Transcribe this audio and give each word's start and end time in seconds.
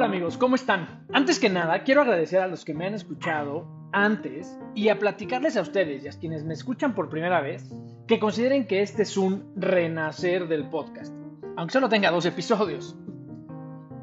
Hola 0.00 0.08
amigos, 0.08 0.38
¿cómo 0.38 0.54
están? 0.54 1.04
Antes 1.12 1.38
que 1.38 1.50
nada, 1.50 1.82
quiero 1.82 2.00
agradecer 2.00 2.40
a 2.40 2.46
los 2.46 2.64
que 2.64 2.72
me 2.72 2.86
han 2.86 2.94
escuchado 2.94 3.68
antes 3.92 4.58
y 4.74 4.88
a 4.88 4.98
platicarles 4.98 5.58
a 5.58 5.60
ustedes 5.60 6.02
y 6.02 6.08
a 6.08 6.18
quienes 6.18 6.42
me 6.42 6.54
escuchan 6.54 6.94
por 6.94 7.10
primera 7.10 7.42
vez 7.42 7.70
que 8.06 8.18
consideren 8.18 8.66
que 8.66 8.80
este 8.80 9.02
es 9.02 9.18
un 9.18 9.52
renacer 9.56 10.48
del 10.48 10.70
podcast, 10.70 11.14
aunque 11.58 11.74
solo 11.74 11.90
tenga 11.90 12.10
dos 12.10 12.24
episodios. 12.24 12.96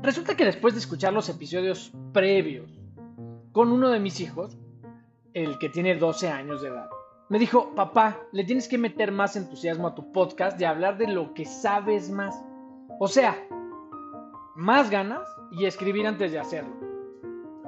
Resulta 0.03 0.37
que 0.37 0.45
después 0.45 0.75
de 0.75 0.81
escuchar 0.81 1.13
los 1.13 1.29
episodios 1.29 1.91
previos 2.13 2.79
con 3.51 3.71
uno 3.71 3.89
de 3.89 3.99
mis 3.99 4.19
hijos, 4.19 4.55
el 5.33 5.57
que 5.57 5.69
tiene 5.69 5.95
12 5.95 6.29
años 6.29 6.61
de 6.61 6.67
edad, 6.67 6.89
me 7.27 7.39
dijo, 7.39 7.73
papá, 7.73 8.19
le 8.33 8.43
tienes 8.43 8.67
que 8.67 8.77
meter 8.77 9.11
más 9.11 9.35
entusiasmo 9.35 9.87
a 9.87 9.95
tu 9.95 10.11
podcast 10.11 10.61
y 10.61 10.65
hablar 10.65 10.99
de 10.99 11.07
lo 11.07 11.33
que 11.33 11.45
sabes 11.45 12.11
más. 12.11 12.39
O 12.99 13.07
sea, 13.07 13.35
más 14.57 14.89
ganas 14.89 15.21
y 15.51 15.65
escribir 15.65 16.07
antes 16.07 16.31
de 16.31 16.39
hacerlo. 16.39 16.75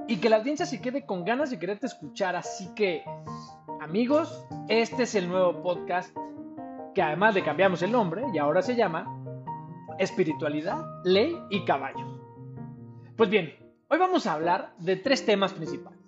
Y 0.07 0.17
que 0.17 0.27
la 0.27 0.37
audiencia 0.37 0.65
se 0.65 0.81
quede 0.81 1.05
con 1.05 1.23
ganas 1.23 1.51
de 1.51 1.59
quererte 1.59 1.85
escuchar. 1.85 2.35
Así 2.35 2.73
que, 2.73 3.03
amigos, 3.79 4.43
este 4.67 5.03
es 5.03 5.13
el 5.13 5.29
nuevo 5.29 5.61
podcast 5.61 6.17
que 6.95 7.03
además 7.03 7.35
le 7.35 7.43
cambiamos 7.43 7.83
el 7.83 7.91
nombre 7.91 8.23
y 8.33 8.39
ahora 8.39 8.63
se 8.63 8.75
llama 8.75 9.05
Espiritualidad, 9.99 10.83
Ley 11.03 11.37
y 11.51 11.63
Caballos. 11.63 12.19
Pues 13.15 13.29
bien, 13.29 13.53
hoy 13.87 13.99
vamos 13.99 14.25
a 14.25 14.33
hablar 14.33 14.73
de 14.79 14.95
tres 14.95 15.23
temas 15.23 15.53
principales. 15.53 15.99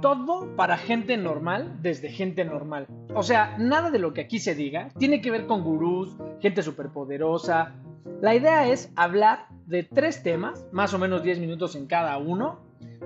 Todo 0.00 0.54
para 0.54 0.76
gente 0.76 1.16
normal 1.16 1.82
desde 1.82 2.08
gente 2.08 2.44
normal. 2.44 2.86
O 3.16 3.24
sea, 3.24 3.58
nada 3.58 3.90
de 3.90 3.98
lo 3.98 4.14
que 4.14 4.20
aquí 4.20 4.38
se 4.38 4.54
diga 4.54 4.90
tiene 4.96 5.20
que 5.20 5.32
ver 5.32 5.48
con 5.48 5.64
gurús, 5.64 6.16
gente 6.38 6.62
superpoderosa. 6.62 7.74
La 8.20 8.36
idea 8.36 8.68
es 8.68 8.92
hablar 8.94 9.47
de 9.68 9.82
tres 9.82 10.22
temas, 10.22 10.66
más 10.72 10.94
o 10.94 10.98
menos 10.98 11.22
10 11.22 11.40
minutos 11.40 11.76
en 11.76 11.86
cada 11.86 12.16
uno, 12.16 12.60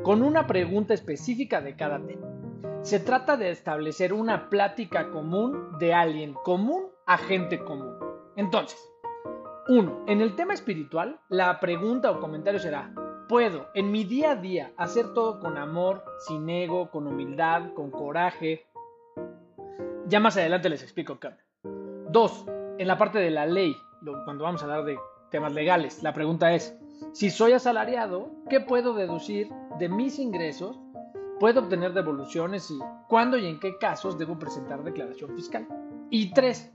con 0.04 0.22
una 0.22 0.46
pregunta 0.46 0.94
específica 0.94 1.60
de 1.60 1.74
cada 1.74 1.98
tema. 1.98 2.28
Se 2.82 3.00
trata 3.00 3.36
de 3.36 3.50
establecer 3.50 4.12
una 4.12 4.48
plática 4.48 5.10
común 5.10 5.76
de 5.80 5.92
alguien 5.92 6.34
común 6.34 6.84
a 7.04 7.18
gente 7.18 7.58
común. 7.64 7.96
Entonces, 8.36 8.78
uno, 9.68 10.04
en 10.06 10.20
el 10.20 10.36
tema 10.36 10.54
espiritual, 10.54 11.18
la 11.28 11.58
pregunta 11.58 12.12
o 12.12 12.20
comentario 12.20 12.60
será, 12.60 12.94
¿puedo 13.28 13.66
en 13.74 13.90
mi 13.90 14.04
día 14.04 14.32
a 14.32 14.36
día 14.36 14.72
hacer 14.76 15.12
todo 15.14 15.40
con 15.40 15.58
amor, 15.58 16.04
sin 16.28 16.48
ego, 16.48 16.90
con 16.90 17.08
humildad, 17.08 17.72
con 17.74 17.90
coraje? 17.90 18.66
Ya 20.06 20.20
más 20.20 20.36
adelante 20.36 20.68
les 20.68 20.82
explico 20.82 21.18
qué. 21.18 21.30
Dos, 22.08 22.46
en 22.78 22.86
la 22.86 22.98
parte 22.98 23.18
de 23.18 23.30
la 23.30 23.46
ley, 23.46 23.74
cuando 24.24 24.44
vamos 24.44 24.62
a 24.62 24.66
hablar 24.66 24.84
de 24.84 24.96
temas 25.32 25.52
legales. 25.52 26.02
La 26.04 26.14
pregunta 26.14 26.52
es, 26.52 26.78
si 27.12 27.30
soy 27.30 27.52
asalariado, 27.52 28.30
¿qué 28.48 28.60
puedo 28.60 28.94
deducir 28.94 29.48
de 29.80 29.88
mis 29.88 30.20
ingresos? 30.20 30.78
¿Puedo 31.40 31.60
obtener 31.60 31.92
devoluciones 31.92 32.70
y 32.70 32.78
cuándo 33.08 33.36
y 33.36 33.46
en 33.46 33.58
qué 33.58 33.76
casos 33.78 34.16
debo 34.16 34.38
presentar 34.38 34.84
declaración 34.84 35.34
fiscal? 35.34 35.66
Y 36.10 36.32
tres, 36.32 36.70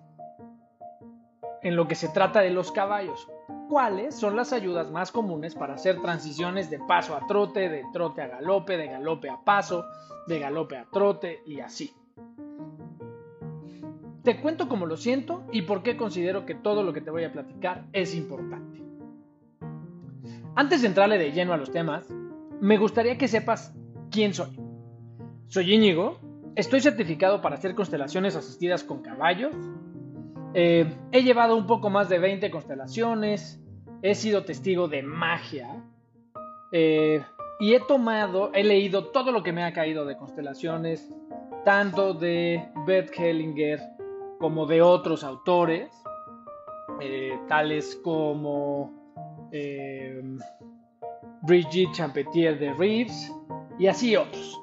en 1.62 1.78
lo 1.78 1.88
que 1.88 1.96
se 1.96 2.10
trata 2.10 2.42
de 2.42 2.50
los 2.50 2.72
caballos, 2.74 3.28
¿cuáles 3.70 4.16
son 4.16 4.36
las 4.36 4.52
ayudas 4.52 4.92
más 4.92 5.12
comunes 5.12 5.56
para 5.56 5.76
hacer 5.76 6.02
transiciones 6.02 6.70
de 6.70 6.80
paso 6.80 7.16
a 7.16 7.26
trote, 7.28 7.70
de 7.70 7.86
trote 7.94 8.22
a 8.22 8.28
galope, 8.28 8.76
de 8.76 8.88
galope 8.88 9.30
a 9.30 9.40
paso, 9.44 9.86
de 10.28 10.40
galope 10.40 10.78
a 10.78 10.86
trote 10.92 11.42
y 11.46 11.62
así? 11.62 11.94
Te 14.28 14.42
cuento 14.42 14.68
cómo 14.68 14.86
lo 14.86 14.98
siento 14.98 15.46
y 15.54 15.62
por 15.62 15.84
qué 15.84 15.96
considero 15.96 16.46
que 16.46 16.54
todo 16.54 16.84
lo 16.84 16.92
que 16.92 17.00
te 17.00 17.10
voy 17.10 17.24
a 17.24 17.32
platicar 17.32 17.86
es 17.94 18.14
importante. 18.14 18.84
Antes 20.54 20.82
de 20.82 20.90
entrarle 20.90 21.18
de 21.18 21.32
lleno 21.32 21.54
a 21.54 21.58
los 21.58 21.72
temas, 21.72 22.14
me 22.60 22.78
gustaría 22.78 23.18
que 23.18 23.30
sepas 23.30 23.74
quién 24.12 24.34
soy. 24.34 24.60
Soy 25.48 25.74
Íñigo, 25.74 26.20
estoy 26.58 26.82
certificado 26.82 27.42
para 27.42 27.56
hacer 27.56 27.74
constelaciones 27.74 28.36
asistidas 28.36 28.84
con 28.84 29.02
caballos, 29.02 29.56
eh, 30.54 30.94
he 31.14 31.24
llevado 31.24 31.56
un 31.56 31.66
poco 31.66 31.90
más 31.90 32.10
de 32.10 32.20
20 32.20 32.52
constelaciones, 32.52 33.62
he 34.02 34.14
sido 34.14 34.44
testigo 34.44 34.90
de 34.90 35.04
magia 35.04 35.70
eh, 36.74 37.24
y 37.62 37.76
he 37.76 37.80
tomado, 37.80 38.52
he 38.54 38.66
leído 38.66 39.06
todo 39.06 39.32
lo 39.32 39.42
que 39.42 39.54
me 39.54 39.64
ha 39.64 39.72
caído 39.72 40.04
de 40.04 40.18
constelaciones, 40.18 41.10
tanto 41.64 42.14
de 42.14 42.62
Bert 42.86 43.18
Hellinger, 43.18 43.97
como 44.40 44.66
de 44.66 44.82
otros 44.82 45.24
autores, 45.24 45.92
eh, 47.02 47.40
tales 47.48 48.00
como 48.04 48.92
eh, 49.52 50.22
Brigitte 51.44 51.94
Champetier 51.94 52.60
de 52.60 52.74
Reeves 52.74 53.34
y 53.78 53.88
así 53.88 54.16
otros. 54.16 54.62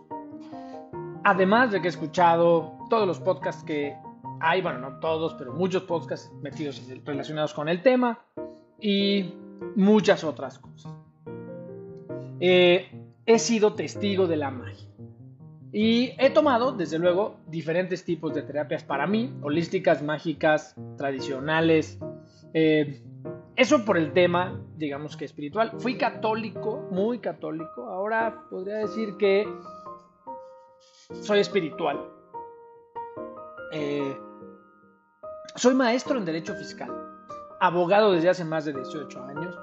Además 1.25 1.73
de 1.73 1.81
que 1.81 1.89
he 1.89 1.91
escuchado 1.91 2.79
todos 2.91 3.07
los 3.07 3.19
podcasts 3.19 3.63
que 3.65 3.97
hay, 4.41 4.61
bueno, 4.61 4.79
no 4.79 5.01
todos, 5.01 5.35
pero 5.35 5.53
muchos 5.53 5.85
podcasts 5.85 6.31
metidos 6.43 6.83
relacionados 7.05 7.55
con 7.55 7.69
el 7.69 7.83
tema 7.83 8.19
y 8.81 9.33
muchas 9.77 10.23
otras 10.25 10.59
cosas. 10.59 10.93
Eh, 12.41 12.91
he 13.25 13.39
sido 13.39 13.73
testigo 13.73 14.27
de 14.27 14.37
la 14.37 14.51
magia. 14.51 14.94
Y 15.77 16.15
he 16.19 16.31
tomado, 16.31 16.71
desde 16.71 17.01
luego, 17.01 17.41
diferentes 17.49 18.05
tipos 18.05 18.33
de 18.33 18.43
terapias 18.43 18.85
para 18.85 19.09
mí, 19.09 19.37
holísticas, 19.43 20.05
mágicas, 20.05 20.77
tradicionales. 20.97 21.99
Eh, 22.53 23.03
eso 23.57 23.85
por 23.85 23.99
el 23.99 24.13
tema, 24.13 24.63
digamos 24.77 25.17
que 25.17 25.25
espiritual. 25.25 25.73
Fui 25.81 25.99
católico, 25.99 26.87
muy 26.93 27.19
católico. 27.19 27.89
Ahora 27.89 28.45
podría 28.51 28.77
decir 28.77 29.17
que 29.17 29.49
soy 31.11 31.41
espiritual. 31.41 32.09
Eh, 33.73 34.17
soy 35.57 35.75
maestro 35.75 36.19
en 36.19 36.25
Derecho 36.25 36.55
Fiscal, 36.55 36.93
abogado 37.59 38.13
desde 38.13 38.29
hace 38.29 38.45
más 38.45 38.65
de 38.65 38.75
18 38.75 39.25
años. 39.25 39.59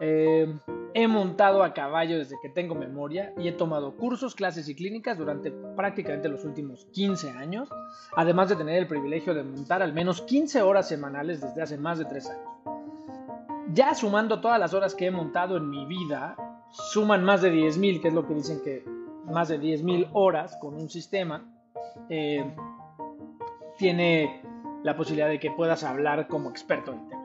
Eh, 0.00 0.54
He 0.92 1.06
montado 1.06 1.62
a 1.62 1.72
caballo 1.72 2.18
desde 2.18 2.36
que 2.42 2.48
tengo 2.48 2.74
memoria 2.74 3.32
y 3.38 3.46
he 3.46 3.52
tomado 3.52 3.96
cursos, 3.96 4.34
clases 4.34 4.68
y 4.68 4.74
clínicas 4.74 5.16
durante 5.16 5.52
prácticamente 5.52 6.28
los 6.28 6.44
últimos 6.44 6.86
15 6.92 7.30
años, 7.30 7.68
además 8.16 8.48
de 8.48 8.56
tener 8.56 8.76
el 8.76 8.88
privilegio 8.88 9.34
de 9.34 9.44
montar 9.44 9.82
al 9.82 9.92
menos 9.92 10.22
15 10.22 10.62
horas 10.62 10.88
semanales 10.88 11.40
desde 11.40 11.62
hace 11.62 11.78
más 11.78 11.98
de 11.98 12.06
3 12.06 12.30
años. 12.30 12.48
Ya 13.72 13.94
sumando 13.94 14.40
todas 14.40 14.58
las 14.58 14.74
horas 14.74 14.96
que 14.96 15.06
he 15.06 15.10
montado 15.12 15.56
en 15.56 15.70
mi 15.70 15.86
vida, 15.86 16.36
suman 16.70 17.24
más 17.24 17.42
de 17.42 17.52
10.000, 17.52 18.02
que 18.02 18.08
es 18.08 18.14
lo 18.14 18.26
que 18.26 18.34
dicen 18.34 18.60
que 18.64 18.84
más 19.26 19.48
de 19.48 19.60
10.000 19.60 20.10
horas 20.12 20.56
con 20.60 20.74
un 20.74 20.88
sistema, 20.88 21.44
eh, 22.08 22.44
tiene 23.78 24.42
la 24.82 24.96
posibilidad 24.96 25.28
de 25.28 25.38
que 25.38 25.50
puedas 25.50 25.84
hablar 25.84 26.26
como 26.26 26.50
experto 26.50 26.92
en 26.92 27.08
tema. 27.08 27.19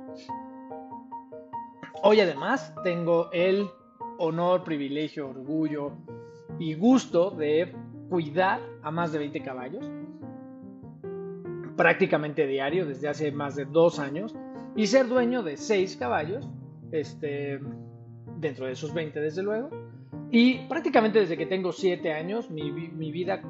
Hoy 2.07 2.19
además 2.19 2.71
tengo 2.83 3.31
el 3.31 3.67
honor, 4.19 4.63
privilegio, 4.63 5.27
orgullo 5.27 5.93
y 6.59 6.75
gusto 6.75 7.31
de 7.31 7.73
cuidar 8.11 8.61
a 8.83 8.91
más 8.91 9.11
de 9.11 9.17
20 9.17 9.41
caballos, 9.41 9.89
prácticamente 11.75 12.45
diario 12.45 12.85
desde 12.85 13.07
hace 13.07 13.31
más 13.31 13.55
de 13.55 13.65
dos 13.65 13.97
años, 13.97 14.35
y 14.75 14.85
ser 14.85 15.07
dueño 15.07 15.41
de 15.41 15.57
6 15.57 15.97
caballos, 15.97 16.47
este, 16.91 17.59
dentro 18.37 18.67
de 18.67 18.73
esos 18.73 18.93
20 18.93 19.19
desde 19.19 19.41
luego, 19.41 19.71
y 20.29 20.59
prácticamente 20.67 21.21
desde 21.21 21.37
que 21.37 21.47
tengo 21.47 21.71
7 21.71 22.13
años 22.13 22.51
mi 22.51 23.11
vida 23.11 23.41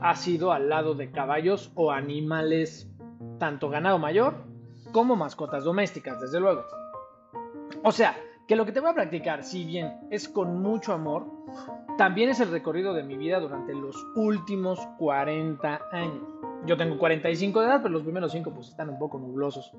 ha 0.00 0.16
sido 0.16 0.50
al 0.50 0.68
lado 0.68 0.96
de 0.96 1.12
caballos 1.12 1.70
o 1.76 1.92
animales, 1.92 2.90
tanto 3.38 3.70
ganado 3.70 4.00
mayor 4.00 4.34
como 4.90 5.14
mascotas 5.14 5.62
domésticas, 5.62 6.20
desde 6.20 6.40
luego. 6.40 6.64
O 7.82 7.92
sea, 7.92 8.16
que 8.46 8.56
lo 8.56 8.66
que 8.66 8.72
te 8.72 8.80
voy 8.80 8.90
a 8.90 8.94
practicar, 8.94 9.42
si 9.42 9.64
bien 9.64 9.92
es 10.10 10.28
con 10.28 10.60
mucho 10.60 10.92
amor, 10.92 11.26
también 11.96 12.28
es 12.30 12.40
el 12.40 12.50
recorrido 12.50 12.92
de 12.94 13.02
mi 13.02 13.16
vida 13.16 13.40
durante 13.40 13.74
los 13.74 13.96
últimos 14.16 14.80
40 14.98 15.80
años. 15.92 16.22
Yo 16.66 16.76
tengo 16.76 16.98
45 16.98 17.60
de 17.60 17.66
edad, 17.66 17.80
pero 17.82 17.94
los 17.94 18.02
primeros 18.02 18.32
5 18.32 18.50
pues 18.52 18.68
están 18.68 18.90
un 18.90 18.98
poco 18.98 19.18
nublosos. 19.18 19.72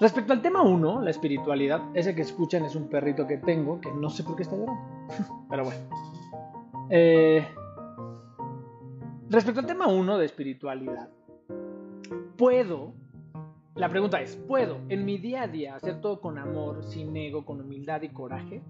Respecto 0.00 0.32
al 0.32 0.42
tema 0.42 0.62
1, 0.62 1.02
la 1.02 1.10
espiritualidad, 1.10 1.80
ese 1.94 2.14
que 2.14 2.22
escuchan 2.22 2.64
es 2.64 2.74
un 2.74 2.88
perrito 2.88 3.26
que 3.26 3.38
tengo, 3.38 3.80
que 3.80 3.90
no 3.92 4.10
sé 4.10 4.22
por 4.22 4.36
qué 4.36 4.42
está 4.42 4.56
llorando. 4.56 4.82
pero 5.48 5.64
bueno. 5.64 5.80
Eh, 6.90 7.48
respecto 9.30 9.60
al 9.60 9.66
tema 9.66 9.86
1 9.86 10.18
de 10.18 10.26
espiritualidad, 10.26 11.08
puedo 12.36 12.92
la 13.76 13.88
pregunta 13.88 14.20
es, 14.20 14.36
¿puedo 14.36 14.78
en 14.88 15.04
mi 15.04 15.18
día 15.18 15.42
a 15.42 15.48
día 15.48 15.74
hacer 15.74 16.00
todo 16.00 16.20
con 16.20 16.38
amor, 16.38 16.84
sin 16.84 17.16
ego, 17.16 17.44
con 17.44 17.60
humildad 17.60 18.02
y 18.02 18.10
coraje? 18.10 18.62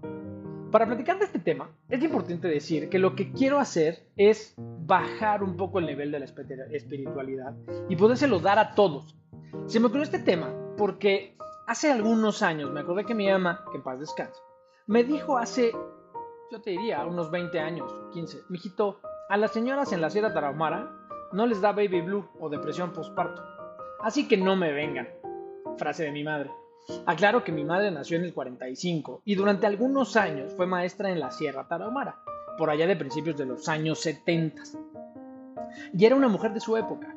Para 0.71 0.87
platicar 0.87 1.19
de 1.19 1.25
este 1.25 1.39
tema, 1.39 1.69
es 1.89 2.03
importante 2.03 2.47
decir 2.47 2.89
que 2.89 2.97
lo 2.97 3.15
que 3.15 3.31
quiero 3.31 3.59
hacer 3.59 4.07
es 4.17 4.55
bajar 4.57 5.43
un 5.43 5.55
poco 5.57 5.77
el 5.77 5.85
nivel 5.85 6.11
de 6.11 6.19
la 6.19 6.25
espiritualidad 6.25 7.55
y 7.87 7.95
podérselo 7.95 8.39
dar 8.39 8.57
a 8.57 8.73
todos. 8.73 9.15
Se 9.67 9.79
me 9.79 9.87
ocurrió 9.87 10.03
este 10.03 10.19
tema 10.19 10.53
porque 10.75 11.37
hace 11.67 11.91
algunos 11.91 12.41
años 12.41 12.71
me 12.71 12.79
acordé 12.79 13.05
que 13.05 13.15
mi 13.15 13.29
ama, 13.29 13.63
que 13.71 13.77
en 13.77 13.83
paz 13.83 13.99
descanse, 13.99 14.41
me 14.87 15.03
dijo 15.03 15.37
hace, 15.37 15.71
yo 16.51 16.61
te 16.61 16.71
diría, 16.71 17.05
unos 17.05 17.29
20 17.29 17.59
años, 17.59 17.91
15, 18.11 18.39
mijito, 18.49 18.99
a 19.29 19.37
las 19.37 19.51
señoras 19.51 19.93
en 19.93 20.01
la 20.01 20.09
Sierra 20.09 20.33
Tarahumara 20.33 20.91
no 21.31 21.45
les 21.45 21.61
da 21.61 21.71
baby 21.71 22.01
blue 22.01 22.27
o 22.39 22.49
depresión 22.49 22.91
postparto. 22.91 23.54
Así 24.01 24.27
que 24.27 24.37
no 24.37 24.55
me 24.55 24.71
vengan. 24.71 25.07
Frase 25.77 26.03
de 26.03 26.11
mi 26.11 26.23
madre. 26.23 26.51
Aclaro 27.05 27.43
que 27.43 27.51
mi 27.51 27.63
madre 27.63 27.91
nació 27.91 28.17
en 28.17 28.25
el 28.25 28.33
45 28.33 29.21
y 29.25 29.35
durante 29.35 29.65
algunos 29.65 30.15
años 30.15 30.53
fue 30.53 30.67
maestra 30.67 31.09
en 31.09 31.19
la 31.19 31.31
Sierra 31.31 31.67
Tarahumara, 31.67 32.19
por 32.57 32.69
allá 32.69 32.85
de 32.85 32.95
principios 32.95 33.35
de 33.37 33.45
los 33.45 33.67
años 33.67 33.99
70. 33.99 34.61
Y 35.93 36.05
era 36.05 36.15
una 36.15 36.27
mujer 36.27 36.53
de 36.53 36.59
su 36.59 36.77
época, 36.77 37.15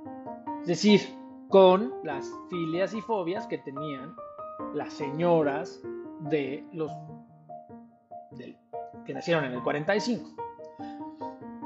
es 0.63 0.67
decir, 0.67 1.01
con 1.49 1.95
las 2.03 2.31
filias 2.49 2.95
y 2.95 3.03
fobias 3.03 3.47
que 3.47 3.59
tenían 3.59 4.15
las 4.75 4.95
señoras 4.95 5.81
de 6.21 6.65
los 6.73 6.91
que 9.05 9.15
nacieron 9.15 9.45
en 9.45 9.53
el 9.53 9.63
45. 9.63 10.31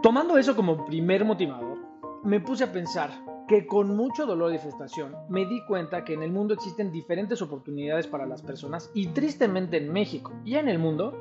Tomando 0.02 0.38
eso 0.38 0.56
como 0.56 0.84
primer 0.84 1.24
motivador, 1.24 1.78
me 2.24 2.40
puse 2.40 2.64
a 2.64 2.72
pensar 2.72 3.10
que 3.48 3.66
con 3.66 3.96
mucho 3.96 4.26
dolor 4.26 4.54
y 4.54 4.58
frustración 4.58 5.14
me 5.28 5.46
di 5.46 5.64
cuenta 5.64 6.04
que 6.04 6.14
en 6.14 6.22
el 6.22 6.32
mundo 6.32 6.54
existen 6.54 6.92
diferentes 6.92 7.42
oportunidades 7.42 8.06
para 8.06 8.26
las 8.26 8.42
personas 8.42 8.90
y 8.94 9.08
tristemente 9.08 9.78
en 9.78 9.92
México 9.92 10.32
y 10.44 10.56
en 10.56 10.68
el 10.68 10.78
mundo, 10.78 11.18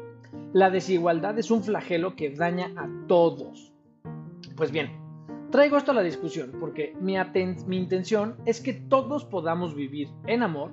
la 0.54 0.70
desigualdad 0.70 1.38
es 1.40 1.52
un 1.52 1.64
flagelo 1.64 2.16
que 2.16 2.30
daña 2.30 2.72
a 2.78 2.88
todos. 3.08 3.74
Pues 4.56 4.72
bien, 4.72 4.92
traigo 5.52 5.78
esto 5.78 5.92
a 5.92 5.96
la 5.96 6.04
discusión 6.04 6.54
porque 6.60 6.96
mi, 7.02 7.16
intención 7.76 8.36
es 8.46 8.62
que 8.62 8.74
todos 8.74 9.26
podamos 9.26 9.76
vivir 9.76 10.10
en 10.28 10.44
amor, 10.44 10.72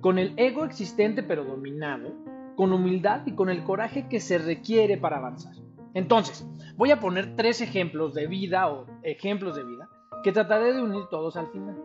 con 0.00 0.18
el 0.18 0.34
ego 0.36 0.64
existente 0.64 1.22
pero 1.22 1.44
dominado, 1.44 2.12
con 2.56 2.72
humildad 2.72 3.22
y 3.26 3.32
con 3.32 3.48
el 3.48 3.64
coraje 3.64 4.08
que 4.08 4.20
se 4.20 4.38
requiere 4.38 4.98
para 4.98 5.18
avanzar. 5.18 5.54
Entonces, 5.94 6.46
voy 6.76 6.90
a 6.90 7.00
poner 7.00 7.36
tres 7.36 7.60
ejemplos 7.60 8.14
de 8.14 8.26
vida 8.26 8.70
o 8.70 8.86
ejemplos 9.02 9.56
de 9.56 9.64
vida 9.64 9.88
que 10.22 10.32
trataré 10.32 10.72
de 10.72 10.82
unir 10.82 11.06
todos 11.10 11.36
al 11.36 11.48
final. 11.48 11.76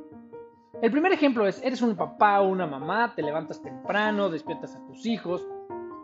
El 0.82 0.92
primer 0.92 1.12
ejemplo 1.12 1.48
es, 1.48 1.62
eres 1.64 1.82
un 1.82 1.96
papá 1.96 2.42
o 2.42 2.50
una 2.50 2.68
mamá, 2.68 3.14
te 3.16 3.24
levantas 3.24 3.62
temprano, 3.62 4.30
despiertas 4.30 4.76
a 4.76 4.86
tus 4.86 5.06
hijos, 5.08 5.48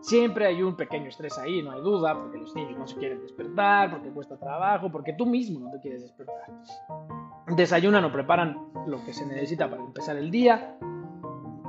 siempre 0.01 0.47
hay 0.47 0.61
un 0.63 0.75
pequeño 0.75 1.09
estrés 1.09 1.37
ahí, 1.37 1.61
no 1.61 1.71
hay 1.71 1.81
duda, 1.81 2.13
porque 2.13 2.37
los 2.37 2.55
niños 2.55 2.77
no 2.77 2.87
se 2.87 2.97
quieren 2.97 3.21
despertar, 3.21 3.91
porque 3.91 4.09
cuesta 4.09 4.37
trabajo, 4.37 4.91
porque 4.91 5.13
tú 5.13 5.25
mismo 5.25 5.59
no 5.59 5.71
te 5.71 5.79
quieres 5.79 6.01
despertar. 6.01 6.51
Desayunan 7.55 8.03
o 8.05 8.11
preparan 8.11 8.57
lo 8.87 9.03
que 9.05 9.13
se 9.13 9.25
necesita 9.25 9.69
para 9.69 9.83
empezar 9.83 10.17
el 10.17 10.31
día 10.31 10.77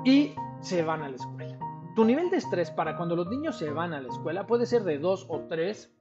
y 0.05 0.35
se 0.61 0.83
van 0.83 1.03
a 1.03 1.09
la 1.09 1.17
escuela. 1.17 1.59
Tu 1.95 2.05
nivel 2.05 2.31
de 2.31 2.39
estrés 2.39 2.71
para 2.71 2.97
cuando 2.97 3.15
los 3.15 3.29
niños 3.29 3.57
se 3.57 3.71
van 3.71 3.93
a 3.93 4.01
la 4.01 4.09
escuela 4.09 4.47
puede 4.47 4.67
ser 4.67 4.83
de 4.83 4.99
2 4.99 5.27
o 5.29 5.41
3 5.43 5.95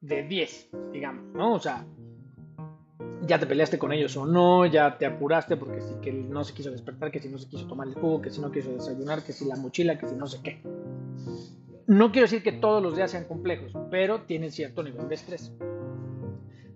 de 0.00 0.22
10, 0.24 0.70
digamos, 0.92 1.24
¿no? 1.34 1.54
O 1.54 1.58
sea, 1.58 1.86
ya 3.26 3.38
te 3.38 3.46
peleaste 3.46 3.78
con 3.78 3.92
ellos 3.92 4.16
o 4.16 4.26
no, 4.26 4.66
ya 4.66 4.98
te 4.98 5.06
apuraste 5.06 5.56
porque 5.56 5.80
si 5.80 5.94
que 5.94 6.12
no 6.12 6.44
se 6.44 6.54
quiso 6.54 6.70
despertar, 6.70 7.10
que 7.10 7.20
si 7.20 7.28
no 7.28 7.38
se 7.38 7.48
quiso 7.48 7.66
tomar 7.66 7.88
el 7.88 7.94
jugo, 7.94 8.22
que 8.22 8.30
si 8.30 8.40
no 8.40 8.50
quiso 8.50 8.70
desayunar, 8.72 9.22
que 9.22 9.32
si 9.32 9.44
la 9.44 9.56
mochila, 9.56 9.98
que 9.98 10.06
si 10.06 10.14
no 10.14 10.26
sé 10.26 10.40
qué. 10.42 10.62
No 11.86 12.12
quiero 12.12 12.26
decir 12.26 12.42
que 12.42 12.52
todos 12.52 12.82
los 12.82 12.96
días 12.96 13.10
sean 13.10 13.24
complejos, 13.24 13.72
pero 13.90 14.20
tienen 14.22 14.52
cierto 14.52 14.82
nivel 14.82 15.08
de 15.08 15.14
estrés. 15.14 15.52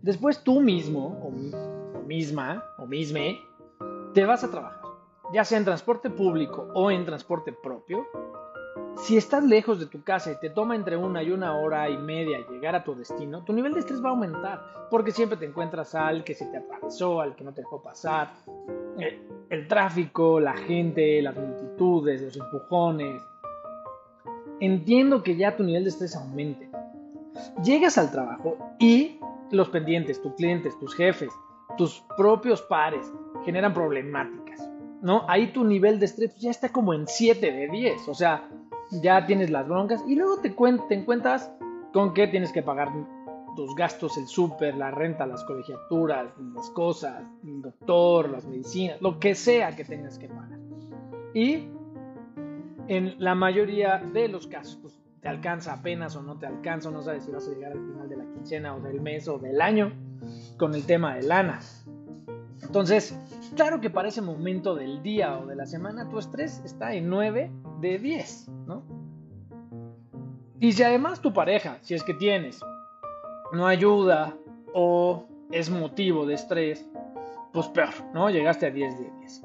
Después 0.01 0.43
tú 0.43 0.61
mismo, 0.61 1.21
o, 1.23 1.99
o 1.99 2.03
misma, 2.03 2.65
o 2.79 2.87
misme, 2.87 3.39
te 4.15 4.25
vas 4.25 4.43
a 4.43 4.51
trabajar, 4.51 4.81
ya 5.33 5.45
sea 5.45 5.59
en 5.59 5.65
transporte 5.65 6.11
público 6.11 6.69
o 6.75 6.91
en 6.91 7.05
transporte 7.05 7.53
propio, 7.53 8.07
si 8.97 9.17
estás 9.17 9.45
lejos 9.45 9.81
de 9.81 9.87
tu 9.87 10.03
casa 10.03 10.33
y 10.33 10.37
te 10.37 10.51
toma 10.51 10.77
entre 10.77 10.97
una 10.97 11.23
y 11.23 11.31
una 11.31 11.57
hora 11.57 11.89
y 11.89 11.97
media 11.97 12.39
llegar 12.51 12.75
a 12.75 12.85
tu 12.85 12.95
destino, 12.95 13.43
tu 13.43 13.53
nivel 13.53 13.73
de 13.73 13.81
estrés 13.81 14.03
va 14.03 14.09
a 14.09 14.13
aumentar, 14.13 14.89
porque 14.91 15.13
siempre 15.13 15.39
te 15.39 15.47
encuentras 15.47 15.95
al 15.95 16.25
que 16.25 16.35
se 16.35 16.47
te 16.47 16.59
atravesó, 16.59 17.21
al 17.21 17.35
que 17.35 17.45
no 17.45 17.53
te 17.53 17.63
dejó 17.63 17.83
pasar, 17.83 18.33
eh, 18.99 19.21
el, 19.49 19.67
tráfico, 19.67 20.39
la 20.39 20.55
gente, 20.55 21.21
las 21.23 21.37
multitudes, 21.37 22.23
los 22.23 22.37
empujones. 22.37 23.23
Entiendo 24.61 25.23
que 25.23 25.37
ya 25.37 25.57
tu 25.57 25.65
nivel 25.65 25.85
de 25.85 25.91
estrés 25.91 26.15
aumente. 26.15 26.71
Llegas 27.65 27.99
al 27.99 28.11
trabajo 28.11 28.57
y 28.79 29.19
los 29.51 29.69
pendientes, 29.71 30.21
tus 30.23 30.35
clientes, 30.35 30.79
tus 30.79 30.95
jefes, 30.95 31.33
tus 31.77 32.05
propios 32.17 32.63
pares 32.63 33.11
generan 33.45 33.75
problemáticas. 33.75 34.69
¿no? 35.01 35.25
Ahí 35.29 35.49
tu 35.49 35.65
nivel 35.65 35.99
de 35.99 36.07
estrés 36.07 36.37
ya 36.37 36.51
está 36.51 36.71
como 36.71 36.95
en 36.95 37.07
7 37.07 37.51
de 37.51 37.69
10. 37.69 38.09
O 38.09 38.15
sea, 38.15 38.49
ya 39.01 39.27
tienes 39.27 39.51
las 39.51 39.67
broncas 39.69 40.03
y 40.07 40.17
luego 40.17 40.39
te, 40.41 40.51
te 40.51 40.95
encuentras 40.95 41.51
con 41.93 42.15
que 42.15 42.27
tienes 42.27 42.53
que 42.53 42.63
pagar 42.63 42.93
tus 43.57 43.75
gastos, 43.75 44.17
el 44.17 44.27
súper, 44.27 44.77
la 44.77 44.91
renta, 44.91 45.27
las 45.27 45.45
colegiaturas, 45.45 46.27
las 46.55 46.71
cosas, 46.71 47.23
el 47.45 47.63
doctor, 47.63 48.31
las 48.31 48.45
medicinas, 48.47 49.01
lo 49.01 49.19
que 49.19 49.35
sea 49.35 49.75
que 49.77 49.85
tengas 49.85 50.19
que 50.19 50.29
pagar. 50.29 50.59
Y 51.35 51.69
en 52.89 53.15
la 53.19 53.35
mayoría 53.35 53.99
de 53.99 54.29
los 54.29 54.47
casos, 54.47 54.79
pues, 54.81 54.99
te 55.21 55.29
alcanza 55.29 55.75
apenas 55.75 56.17
o 56.17 56.23
no 56.23 56.39
te 56.39 56.47
alcanza, 56.47 56.91
no 56.91 57.03
sabes 57.03 57.25
si 57.25 57.31
vas 57.31 57.47
a 57.47 57.53
llegar 57.53 57.73
al 57.73 57.79
final 57.79 58.09
de 58.09 58.17
la 58.17 58.25
quincena 58.25 58.75
o 58.75 58.81
del 58.81 59.01
mes 59.01 59.29
o 59.29 59.39
del 59.39 59.61
año 59.61 59.93
con 60.57 60.75
el 60.75 60.85
tema 60.85 61.15
de 61.15 61.23
lana. 61.23 61.61
Entonces, 62.63 63.17
claro 63.55 63.81
que 63.81 63.91
para 63.91 64.09
ese 64.09 64.23
momento 64.23 64.75
del 64.75 65.03
día 65.03 65.39
o 65.39 65.47
de 65.47 65.57
la 65.57 65.67
semana 65.67 66.09
tu 66.09 66.19
estrés 66.19 66.61
está 66.65 66.95
en 66.95 67.09
9 67.09 67.51
de 67.81 67.99
10, 67.99 68.49
¿no? 68.67 68.83
Y 70.61 70.73
si 70.73 70.83
además 70.83 71.21
tu 71.21 71.33
pareja, 71.33 71.79
si 71.81 71.95
es 71.95 72.05
que 72.05 72.15
tienes, 72.15 72.61
no 73.53 73.67
ayuda 73.67 74.37
o 74.73 75.27
es 75.51 75.71
motivo 75.71 76.25
de 76.25 76.35
estrés, 76.35 76.89
pues 77.53 77.69
peor, 77.69 77.93
¿no? 78.15 78.31
Llegaste 78.31 78.67
a 78.67 78.71
10 78.71 78.99
de 78.99 79.11
10. 79.21 79.43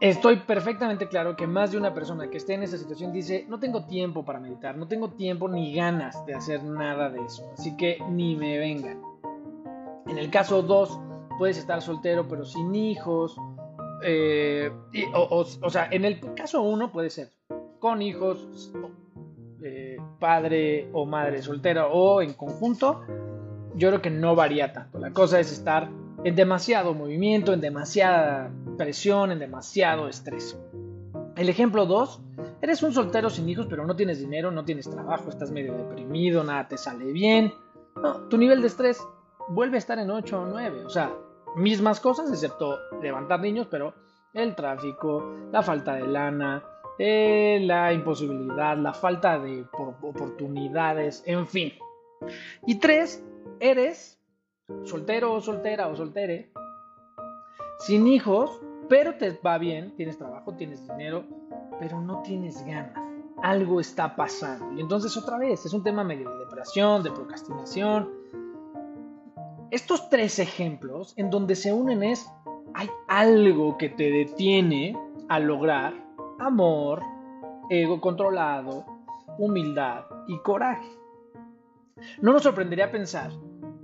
Estoy 0.00 0.36
perfectamente 0.36 1.08
claro 1.08 1.34
que 1.34 1.48
más 1.48 1.72
de 1.72 1.78
una 1.78 1.92
persona 1.92 2.30
que 2.30 2.36
esté 2.36 2.54
en 2.54 2.62
esa 2.62 2.78
situación 2.78 3.12
dice, 3.12 3.46
no 3.48 3.58
tengo 3.58 3.84
tiempo 3.84 4.24
para 4.24 4.38
meditar, 4.38 4.76
no 4.76 4.86
tengo 4.86 5.10
tiempo 5.10 5.48
ni 5.48 5.74
ganas 5.74 6.24
de 6.24 6.34
hacer 6.34 6.62
nada 6.62 7.10
de 7.10 7.20
eso, 7.24 7.50
así 7.52 7.76
que 7.76 7.98
ni 8.08 8.36
me 8.36 8.58
vengan. 8.58 9.02
En 10.06 10.18
el 10.18 10.30
caso 10.30 10.62
2, 10.62 11.00
puedes 11.38 11.56
estar 11.58 11.80
soltero 11.80 12.26
pero 12.28 12.44
sin 12.44 12.74
hijos, 12.74 13.36
eh, 14.02 14.70
o, 15.14 15.70
sea, 15.70 15.88
en 15.90 16.04
el 16.04 16.34
caso 16.34 16.62
uno 16.62 16.92
puede 16.92 17.10
ser 17.10 17.30
con 17.78 18.02
hijos, 18.02 18.72
eh, 19.62 19.96
padre 20.18 20.88
o 20.92 21.06
madre 21.06 21.42
soltera 21.42 21.86
o 21.86 22.20
en 22.20 22.34
conjunto, 22.34 23.02
yo 23.74 23.88
creo 23.88 24.02
que 24.02 24.10
no 24.10 24.34
varía 24.34 24.72
tanto. 24.72 24.98
La 24.98 25.12
cosa 25.12 25.38
es 25.38 25.52
estar 25.52 25.88
en 26.24 26.34
demasiado 26.34 26.94
movimiento, 26.94 27.52
en 27.52 27.60
demasiada 27.60 28.50
presión, 28.76 29.30
en 29.30 29.38
demasiado 29.38 30.08
estrés. 30.08 30.58
El 31.36 31.48
ejemplo 31.48 31.86
2, 31.86 32.20
eres 32.60 32.82
un 32.82 32.92
soltero 32.92 33.30
sin 33.30 33.48
hijos, 33.48 33.66
pero 33.70 33.86
no 33.86 33.94
tienes 33.94 34.18
dinero, 34.18 34.50
no 34.50 34.64
tienes 34.64 34.90
trabajo, 34.90 35.28
estás 35.28 35.52
medio 35.52 35.76
deprimido, 35.76 36.42
nada 36.42 36.66
te 36.66 36.76
sale 36.76 37.12
bien. 37.12 37.52
Tu 38.28 38.36
nivel 38.36 38.60
de 38.60 38.66
estrés 38.66 39.00
vuelve 39.48 39.76
a 39.76 39.78
estar 39.78 39.98
en 39.98 40.10
8 40.10 40.40
o 40.40 40.46
9. 40.46 40.84
O 40.84 40.90
sea, 40.90 41.12
mismas 41.56 42.00
cosas, 42.00 42.30
excepto 42.30 42.78
levantar 43.02 43.40
niños, 43.40 43.66
pero 43.70 43.94
el 44.34 44.54
tráfico, 44.54 45.36
la 45.50 45.62
falta 45.62 45.94
de 45.94 46.06
lana, 46.06 46.62
eh, 46.98 47.60
la 47.62 47.92
imposibilidad, 47.92 48.76
la 48.76 48.92
falta 48.92 49.38
de 49.38 49.64
oportunidades, 49.72 51.22
en 51.26 51.46
fin. 51.46 51.72
Y 52.66 52.76
tres, 52.76 53.24
eres 53.60 54.20
soltero 54.84 55.32
o 55.32 55.40
soltera 55.40 55.88
o 55.88 55.96
soltere, 55.96 56.52
sin 57.78 58.06
hijos, 58.06 58.60
pero 58.88 59.16
te 59.16 59.30
va 59.44 59.58
bien, 59.58 59.94
tienes 59.96 60.18
trabajo, 60.18 60.54
tienes 60.54 60.86
dinero, 60.86 61.24
pero 61.78 62.00
no 62.00 62.22
tienes 62.22 62.64
ganas. 62.66 62.98
Algo 63.42 63.80
está 63.80 64.16
pasando. 64.16 64.74
Y 64.76 64.80
entonces 64.80 65.16
otra 65.16 65.38
vez, 65.38 65.64
es 65.64 65.72
un 65.72 65.84
tema 65.84 66.02
medio 66.02 66.28
de 66.30 66.38
depresión, 66.40 67.04
de 67.04 67.12
procrastinación, 67.12 68.17
estos 69.70 70.08
tres 70.08 70.38
ejemplos 70.38 71.12
en 71.16 71.30
donde 71.30 71.54
se 71.54 71.72
unen 71.72 72.02
es, 72.02 72.26
hay 72.74 72.88
algo 73.06 73.76
que 73.76 73.88
te 73.88 74.10
detiene 74.10 74.96
a 75.28 75.38
lograr 75.38 75.94
amor, 76.38 77.02
ego 77.70 78.00
controlado, 78.00 78.84
humildad 79.38 80.04
y 80.26 80.38
coraje. 80.38 80.88
No 82.20 82.32
nos 82.32 82.42
sorprendería 82.42 82.90
pensar 82.90 83.30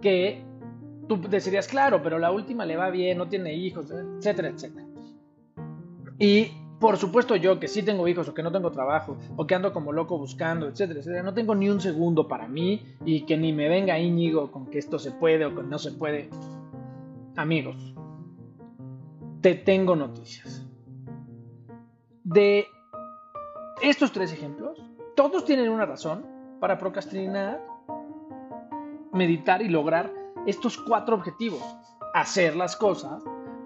que 0.00 0.44
tú 1.08 1.20
decirías, 1.20 1.68
claro, 1.68 2.02
pero 2.02 2.18
la 2.18 2.30
última 2.30 2.64
le 2.64 2.76
va 2.76 2.90
bien, 2.90 3.18
no 3.18 3.28
tiene 3.28 3.54
hijos, 3.54 3.90
etcétera, 3.90 4.48
etcétera. 4.48 4.86
Y 6.18 6.52
por 6.84 6.98
supuesto 6.98 7.34
yo 7.34 7.58
que 7.58 7.66
sí 7.66 7.82
tengo 7.82 8.06
hijos 8.08 8.28
o 8.28 8.34
que 8.34 8.42
no 8.42 8.52
tengo 8.52 8.70
trabajo 8.70 9.16
o 9.38 9.46
que 9.46 9.54
ando 9.54 9.72
como 9.72 9.90
loco 9.90 10.18
buscando, 10.18 10.68
etcétera, 10.68 11.00
etcétera, 11.00 11.22
no 11.22 11.32
tengo 11.32 11.54
ni 11.54 11.70
un 11.70 11.80
segundo 11.80 12.28
para 12.28 12.46
mí 12.46 12.84
y 13.06 13.22
que 13.22 13.38
ni 13.38 13.54
me 13.54 13.70
venga 13.70 13.98
Íñigo 13.98 14.52
con 14.52 14.66
que 14.66 14.80
esto 14.80 14.98
se 14.98 15.10
puede 15.10 15.46
o 15.46 15.54
que 15.54 15.62
no 15.62 15.78
se 15.78 15.92
puede. 15.92 16.28
Amigos, 17.36 17.94
te 19.40 19.54
tengo 19.54 19.96
noticias. 19.96 20.68
De 22.22 22.66
estos 23.80 24.12
tres 24.12 24.30
ejemplos, 24.34 24.78
todos 25.16 25.46
tienen 25.46 25.70
una 25.70 25.86
razón 25.86 26.26
para 26.60 26.76
procrastinar, 26.76 27.64
meditar 29.10 29.62
y 29.62 29.70
lograr 29.70 30.12
estos 30.46 30.76
cuatro 30.76 31.16
objetivos. 31.16 31.62
Hacer 32.12 32.54
las 32.56 32.76
cosas 32.76 33.24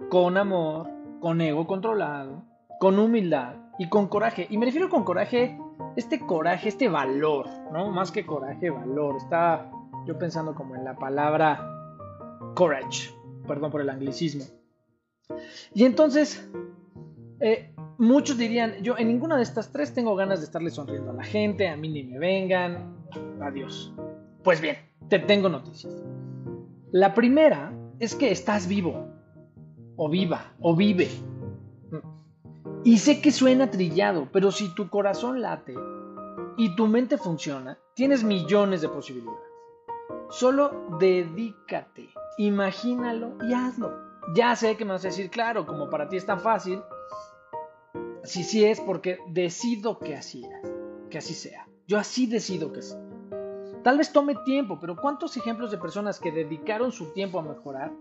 con 0.08 0.36
amor, 0.36 0.88
con 1.18 1.40
ego 1.40 1.66
controlado, 1.66 2.44
con 2.78 2.98
humildad 2.98 3.54
y 3.78 3.88
con 3.88 4.08
coraje. 4.08 4.46
Y 4.50 4.58
me 4.58 4.66
refiero 4.66 4.88
con 4.88 5.04
coraje, 5.04 5.58
este 5.96 6.20
coraje, 6.20 6.68
este 6.68 6.88
valor, 6.88 7.46
¿no? 7.72 7.90
Más 7.90 8.10
que 8.10 8.26
coraje, 8.26 8.70
valor. 8.70 9.16
Está 9.16 9.70
yo 10.06 10.18
pensando 10.18 10.54
como 10.54 10.74
en 10.76 10.84
la 10.84 10.96
palabra 10.96 11.60
courage, 12.54 13.10
perdón 13.46 13.70
por 13.70 13.80
el 13.80 13.90
anglicismo. 13.90 14.44
Y 15.74 15.84
entonces, 15.84 16.48
eh, 17.40 17.74
muchos 17.98 18.38
dirían, 18.38 18.74
yo 18.82 18.96
en 18.96 19.08
ninguna 19.08 19.36
de 19.36 19.42
estas 19.42 19.70
tres 19.70 19.92
tengo 19.92 20.16
ganas 20.16 20.40
de 20.40 20.46
estarle 20.46 20.70
sonriendo 20.70 21.10
a 21.10 21.14
la 21.14 21.24
gente, 21.24 21.68
a 21.68 21.76
mí 21.76 21.88
ni 21.88 22.04
me 22.04 22.18
vengan, 22.18 22.96
adiós. 23.40 23.92
Pues 24.42 24.60
bien, 24.60 24.76
te 25.08 25.18
tengo 25.18 25.48
noticias. 25.48 25.92
La 26.90 27.14
primera 27.14 27.72
es 27.98 28.14
que 28.14 28.30
estás 28.30 28.66
vivo, 28.66 29.08
o 29.96 30.08
viva, 30.08 30.54
o 30.60 30.74
vive. 30.74 31.08
Y 32.84 32.98
sé 32.98 33.20
que 33.20 33.32
suena 33.32 33.70
trillado, 33.70 34.28
pero 34.32 34.52
si 34.52 34.74
tu 34.74 34.88
corazón 34.88 35.40
late 35.40 35.74
y 36.56 36.74
tu 36.76 36.86
mente 36.86 37.18
funciona, 37.18 37.78
tienes 37.94 38.22
millones 38.22 38.80
de 38.80 38.88
posibilidades. 38.88 39.40
Solo 40.30 40.86
dedícate, 40.98 42.08
imagínalo 42.38 43.36
y 43.48 43.52
hazlo. 43.52 43.92
Ya 44.34 44.54
sé 44.56 44.76
que 44.76 44.84
me 44.84 44.92
vas 44.92 45.04
a 45.04 45.08
decir, 45.08 45.30
claro, 45.30 45.66
como 45.66 45.88
para 45.90 46.08
ti 46.08 46.16
es 46.16 46.26
tan 46.26 46.40
fácil, 46.40 46.82
si 48.24 48.44
sí 48.44 48.64
es 48.64 48.80
porque 48.80 49.18
decido 49.28 49.98
que 49.98 50.16
así 50.16 50.46
que 51.10 51.18
así 51.18 51.34
sea. 51.34 51.66
Yo 51.86 51.98
así 51.98 52.26
decido 52.26 52.72
que 52.72 52.82
sea. 52.82 53.00
Tal 53.82 53.96
vez 53.96 54.12
tome 54.12 54.34
tiempo, 54.44 54.78
pero 54.80 54.96
¿cuántos 54.96 55.36
ejemplos 55.36 55.70
de 55.70 55.78
personas 55.78 56.20
que 56.20 56.30
dedicaron 56.30 56.92
su 56.92 57.12
tiempo 57.12 57.38
a 57.38 57.42
mejorar 57.42 57.92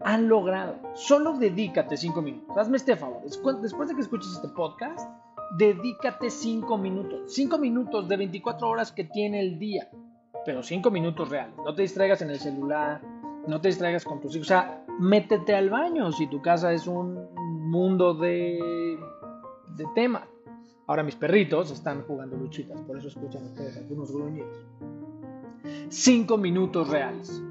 han 0.00 0.28
logrado? 0.28 0.76
Solo 0.94 1.36
dedícate 1.38 1.96
cinco 1.96 2.22
minutos. 2.22 2.56
Hazme 2.56 2.76
este 2.76 2.96
favor. 2.96 3.22
Después 3.22 3.88
de 3.88 3.94
que 3.94 4.00
escuches 4.00 4.32
este 4.32 4.48
podcast, 4.48 5.08
dedícate 5.56 6.30
cinco 6.30 6.78
minutos. 6.78 7.32
Cinco 7.32 7.58
minutos 7.58 8.08
de 8.08 8.16
24 8.16 8.68
horas 8.68 8.92
que 8.92 9.04
tiene 9.04 9.40
el 9.40 9.58
día. 9.58 9.88
Pero 10.44 10.62
cinco 10.62 10.90
minutos 10.90 11.28
reales. 11.28 11.54
No 11.64 11.74
te 11.74 11.82
distraigas 11.82 12.22
en 12.22 12.30
el 12.30 12.38
celular. 12.38 13.00
No 13.46 13.60
te 13.60 13.68
distraigas 13.68 14.04
con 14.04 14.20
tus 14.20 14.34
hijos. 14.36 14.46
O 14.46 14.48
sea, 14.48 14.84
métete 14.98 15.54
al 15.54 15.70
baño 15.70 16.12
si 16.12 16.26
tu 16.28 16.40
casa 16.40 16.72
es 16.72 16.86
un 16.86 17.28
mundo 17.70 18.14
de 18.14 18.98
de 19.76 19.86
tema. 19.94 20.26
Ahora 20.86 21.02
mis 21.02 21.16
perritos 21.16 21.70
están 21.70 22.02
jugando 22.02 22.36
luchitas, 22.36 22.80
por 22.82 22.98
eso 22.98 23.08
escuchan 23.08 23.44
ustedes 23.44 23.76
algunos 23.76 24.12
gruñidos. 24.12 24.58
Cinco 25.88 26.36
minutos 26.36 26.88
reales. 26.88 27.42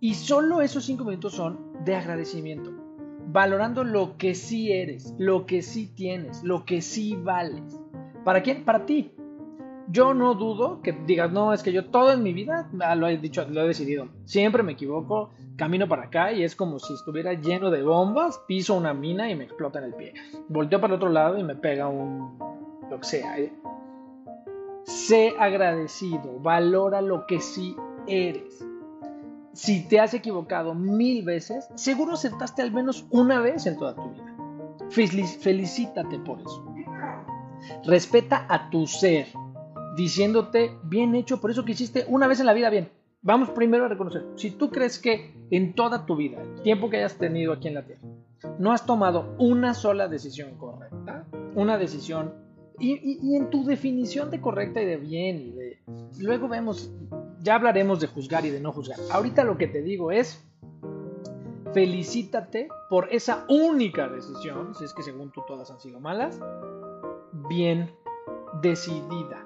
Y 0.00 0.14
solo 0.14 0.60
esos 0.60 0.84
cinco 0.84 1.04
minutos 1.04 1.34
son 1.34 1.72
de 1.84 1.96
agradecimiento, 1.96 2.72
valorando 3.28 3.82
lo 3.82 4.16
que 4.18 4.34
sí 4.34 4.72
eres, 4.72 5.14
lo 5.18 5.46
que 5.46 5.62
sí 5.62 5.86
tienes, 5.86 6.42
lo 6.42 6.64
que 6.64 6.82
sí 6.82 7.16
vales. 7.16 7.80
¿Para 8.24 8.42
quién? 8.42 8.64
Para 8.64 8.84
ti. 8.84 9.12
Yo 9.88 10.14
no 10.14 10.34
dudo 10.34 10.82
que 10.82 10.92
digas, 10.92 11.30
no, 11.30 11.52
es 11.52 11.62
que 11.62 11.72
yo 11.72 11.86
todo 11.86 12.12
en 12.12 12.22
mi 12.22 12.32
vida 12.32 12.68
ah, 12.80 12.96
lo 12.96 13.06
he 13.06 13.16
dicho, 13.18 13.46
lo 13.48 13.62
he 13.62 13.68
decidido. 13.68 14.08
Siempre 14.24 14.64
me 14.64 14.72
equivoco, 14.72 15.30
camino 15.56 15.88
para 15.88 16.04
acá 16.04 16.32
y 16.32 16.42
es 16.42 16.56
como 16.56 16.80
si 16.80 16.92
estuviera 16.92 17.34
lleno 17.34 17.70
de 17.70 17.82
bombas, 17.82 18.40
piso 18.48 18.74
una 18.74 18.94
mina 18.94 19.30
y 19.30 19.36
me 19.36 19.44
explota 19.44 19.78
en 19.78 19.84
el 19.86 19.94
pie. 19.94 20.14
Volteo 20.48 20.80
para 20.80 20.94
el 20.94 20.98
otro 20.98 21.10
lado 21.10 21.38
y 21.38 21.44
me 21.44 21.54
pega 21.54 21.86
un... 21.86 22.36
lo 22.90 22.98
que 22.98 23.06
sea. 23.06 23.38
¿eh? 23.38 23.52
Sé 24.82 25.34
agradecido, 25.38 26.40
valora 26.40 27.00
lo 27.00 27.26
que 27.26 27.40
sí 27.40 27.76
eres. 28.08 28.65
Si 29.56 29.88
te 29.88 30.00
has 30.00 30.12
equivocado 30.12 30.74
mil 30.74 31.24
veces, 31.24 31.66
seguro 31.76 32.12
acertaste 32.12 32.60
al 32.60 32.72
menos 32.72 33.06
una 33.08 33.40
vez 33.40 33.64
en 33.64 33.78
toda 33.78 33.94
tu 33.94 34.10
vida. 34.10 34.36
Felicítate 34.90 36.18
por 36.18 36.42
eso. 36.42 36.62
Respeta 37.86 38.46
a 38.50 38.68
tu 38.68 38.86
ser, 38.86 39.28
diciéndote 39.96 40.72
bien 40.84 41.14
hecho 41.14 41.40
por 41.40 41.50
eso 41.50 41.64
que 41.64 41.72
hiciste 41.72 42.04
una 42.06 42.26
vez 42.26 42.38
en 42.40 42.46
la 42.46 42.52
vida 42.52 42.68
bien. 42.68 42.90
Vamos 43.22 43.48
primero 43.48 43.86
a 43.86 43.88
reconocer, 43.88 44.26
si 44.36 44.50
tú 44.50 44.70
crees 44.70 44.98
que 44.98 45.34
en 45.50 45.74
toda 45.74 46.04
tu 46.04 46.16
vida, 46.16 46.42
el 46.42 46.60
tiempo 46.60 46.90
que 46.90 46.98
hayas 46.98 47.16
tenido 47.16 47.54
aquí 47.54 47.68
en 47.68 47.74
la 47.74 47.86
Tierra, 47.86 48.02
no 48.58 48.72
has 48.72 48.84
tomado 48.84 49.34
una 49.38 49.72
sola 49.72 50.06
decisión 50.06 50.58
correcta, 50.58 51.24
una 51.54 51.78
decisión, 51.78 52.34
y, 52.78 53.34
en 53.34 53.48
tu 53.48 53.64
definición 53.64 54.30
de 54.30 54.42
correcta 54.42 54.82
y 54.82 54.84
de 54.84 54.96
bien, 54.98 55.54
luego 56.18 56.46
vemos, 56.46 56.92
ya 57.40 57.54
hablaremos 57.54 58.00
de 58.00 58.06
juzgar 58.06 58.44
y 58.46 58.50
de 58.50 58.60
no 58.60 58.72
juzgar. 58.72 58.98
Ahorita 59.10 59.44
lo 59.44 59.58
que 59.58 59.66
te 59.66 59.82
digo 59.82 60.10
es, 60.10 60.44
felicítate 61.72 62.68
por 62.88 63.12
esa 63.12 63.44
única 63.48 64.08
decisión, 64.08 64.74
si 64.74 64.84
es 64.84 64.94
que 64.94 65.02
según 65.02 65.30
tú 65.30 65.42
todas 65.46 65.70
han 65.70 65.80
sido 65.80 66.00
malas, 66.00 66.40
bien 67.48 67.94
decidida. 68.60 69.44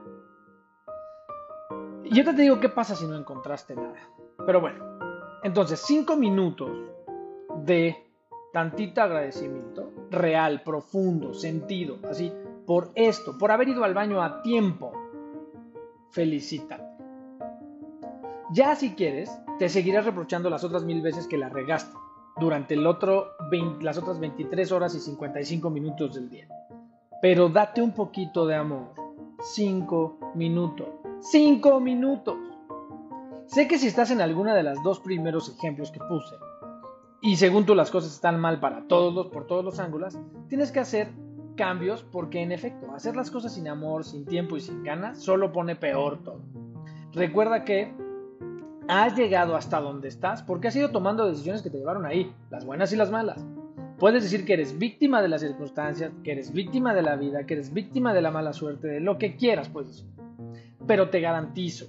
Y 2.04 2.14
yo 2.14 2.25
te 2.25 2.32
digo 2.32 2.61
qué 2.61 2.68
pasa 2.68 2.94
si 2.94 3.06
no 3.06 3.16
encontraste 3.16 3.75
nada. 3.75 3.99
Pero 4.47 4.61
bueno, 4.61 4.85
entonces, 5.42 5.80
cinco 5.80 6.16
minutos 6.16 6.70
de 7.64 7.97
tantito 8.52 9.02
agradecimiento, 9.02 9.90
real, 10.11 10.62
profundo, 10.62 11.35
sentido, 11.35 11.99
así, 12.09 12.32
por 12.66 12.90
esto, 12.94 13.38
por 13.38 13.50
haber 13.50 13.68
ido 13.68 13.85
al 13.85 13.94
baño 13.94 14.23
a 14.23 14.42
tiempo. 14.42 14.92
Felicítate. 16.11 16.89
Ya 18.52 18.75
si 18.75 18.95
quieres, 18.95 19.30
te 19.59 19.69
seguirás 19.69 20.04
reprochando 20.04 20.50
las 20.50 20.64
otras 20.64 20.83
mil 20.83 21.02
veces 21.02 21.28
que 21.28 21.38
la 21.38 21.49
regaste 21.49 21.97
durante 22.38 22.75
el 22.75 22.87
otro 22.87 23.28
las 23.80 23.99
otras 23.99 24.19
23 24.19 24.73
horas 24.73 24.95
y 24.95 25.00
55 25.00 25.71
minutos 25.71 26.14
del 26.14 26.30
día. 26.30 26.49
Pero 27.23 27.49
date 27.49 27.80
un 27.80 27.92
poquito 27.92 28.47
de 28.47 28.57
amor. 28.57 28.92
Cinco 29.54 30.19
minutos. 30.35 30.88
Cinco 31.21 31.78
minutos. 31.80 32.37
Sé 33.47 33.69
que 33.69 33.78
si 33.78 33.87
estás 33.87 34.11
en 34.11 34.21
alguna 34.21 34.54
de 34.54 34.62
las 34.62 34.83
dos 34.83 35.00
primeros 35.00 35.49
ejemplos 35.49 35.90
que 35.90 36.00
puse, 36.00 36.37
y 37.23 37.37
según 37.37 37.66
tú 37.66 37.75
las 37.75 37.90
cosas 37.90 38.12
están 38.12 38.40
mal 38.40 38.61
para 38.61 38.87
todos 38.87 39.26
por 39.28 39.47
todos 39.47 39.64
los 39.64 39.78
ángulos, 39.78 40.19
tienes 40.49 40.73
que 40.73 40.80
hacer 40.80 41.12
cambios 41.57 42.02
porque 42.02 42.40
en 42.40 42.52
efecto, 42.52 42.92
hacer 42.95 43.14
las 43.14 43.30
cosas 43.30 43.54
sin 43.54 43.69
amor, 43.69 44.04
sin 44.04 44.25
tiempo 44.25 44.57
y 44.57 44.61
sin 44.61 44.83
ganas 44.83 45.21
solo 45.21 45.52
pone 45.52 45.76
peor 45.76 46.23
todo. 46.25 46.40
Recuerda 47.12 47.64
que 47.64 47.92
has 48.90 49.16
llegado 49.16 49.54
hasta 49.54 49.80
donde 49.80 50.09
estás 50.09 50.42
porque 50.42 50.66
has 50.68 50.75
ido 50.75 50.90
tomando 50.90 51.25
decisiones 51.26 51.62
que 51.62 51.70
te 51.70 51.78
llevaron 51.78 52.04
ahí, 52.04 52.35
las 52.50 52.64
buenas 52.64 52.92
y 52.92 52.97
las 52.97 53.11
malas. 53.11 53.47
Puedes 53.99 54.25
decir 54.25 54.44
que 54.44 54.54
eres 54.54 54.78
víctima 54.78 55.23
de 55.23 55.28
las 55.28 55.42
circunstancias, 55.42 56.11
que 56.25 56.32
eres 56.32 56.52
víctima 56.52 56.92
de 56.92 57.02
la 57.02 57.14
vida, 57.14 57.47
que 57.47 57.54
eres 57.54 57.73
víctima 57.73 58.12
de 58.12 58.23
la 58.23 58.32
mala 58.32 58.52
suerte, 58.52 58.88
de 58.88 59.00
lo 59.00 59.16
que 59.16 59.37
quieras, 59.37 59.68
pues 59.68 60.04
pero 60.88 61.09
te 61.09 61.20
garantizo, 61.20 61.87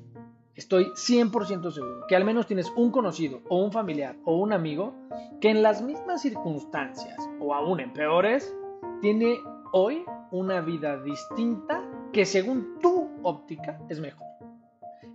estoy 0.53 0.86
100% 0.89 1.72
seguro, 1.72 2.05
que 2.08 2.15
al 2.15 2.24
menos 2.24 2.46
tienes 2.46 2.72
un 2.75 2.91
conocido 2.91 3.41
o 3.50 3.63
un 3.63 3.72
familiar 3.72 4.15
o 4.25 4.38
un 4.38 4.53
amigo 4.53 4.93
que 5.39 5.50
en 5.50 5.63
las 5.63 5.81
mismas 5.81 6.22
circunstancias 6.22 7.17
o 7.39 7.55
aún 7.55 7.79
en 7.79 7.93
peores, 7.93 8.55
tiene 9.01 9.39
hoy 9.72 10.03
una 10.29 10.62
vida 10.62 11.01
distinta 11.01 11.84
que 12.13 12.25
según 12.25 12.77
tu 12.79 13.10
óptica 13.24 13.79
es 13.89 14.00
mejor. 14.00 14.30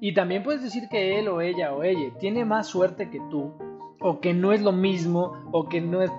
Y 0.00 0.14
también 0.14 0.42
puedes 0.42 0.62
decir 0.62 0.88
que 0.90 1.18
él 1.18 1.28
o 1.28 1.40
ella 1.40 1.74
o 1.74 1.82
ella 1.82 2.12
tiene 2.18 2.44
más 2.44 2.66
suerte 2.66 3.10
que 3.10 3.20
tú, 3.30 3.54
o 4.00 4.20
que 4.20 4.34
no 4.34 4.52
es 4.52 4.62
lo 4.62 4.72
mismo, 4.72 5.48
o 5.52 5.68
que 5.68 5.80
no 5.80 6.02
es, 6.02 6.10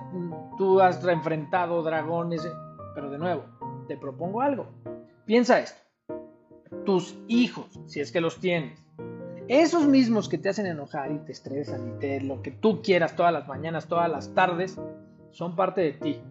tú 0.56 0.80
has 0.80 1.04
enfrentado 1.06 1.82
dragones. 1.82 2.46
Pero 2.94 3.10
de 3.10 3.18
nuevo, 3.18 3.44
te 3.86 3.96
propongo 3.96 4.40
algo. 4.40 4.66
Piensa 5.24 5.60
esto 5.60 5.88
tus 6.84 7.18
hijos, 7.28 7.66
si 7.86 8.00
es 8.00 8.12
que 8.12 8.20
los 8.20 8.38
tienes. 8.38 8.82
Esos 9.46 9.86
mismos 9.86 10.28
que 10.28 10.38
te 10.38 10.48
hacen 10.48 10.66
enojar 10.66 11.12
y 11.12 11.18
te 11.18 11.32
estresan 11.32 11.88
y 11.88 11.98
te 11.98 12.20
lo 12.20 12.42
que 12.42 12.50
tú 12.50 12.82
quieras 12.82 13.16
todas 13.16 13.32
las 13.32 13.48
mañanas, 13.48 13.88
todas 13.88 14.10
las 14.10 14.34
tardes, 14.34 14.78
son 15.30 15.56
parte 15.56 15.80
de 15.80 15.92
ti. 15.92 16.22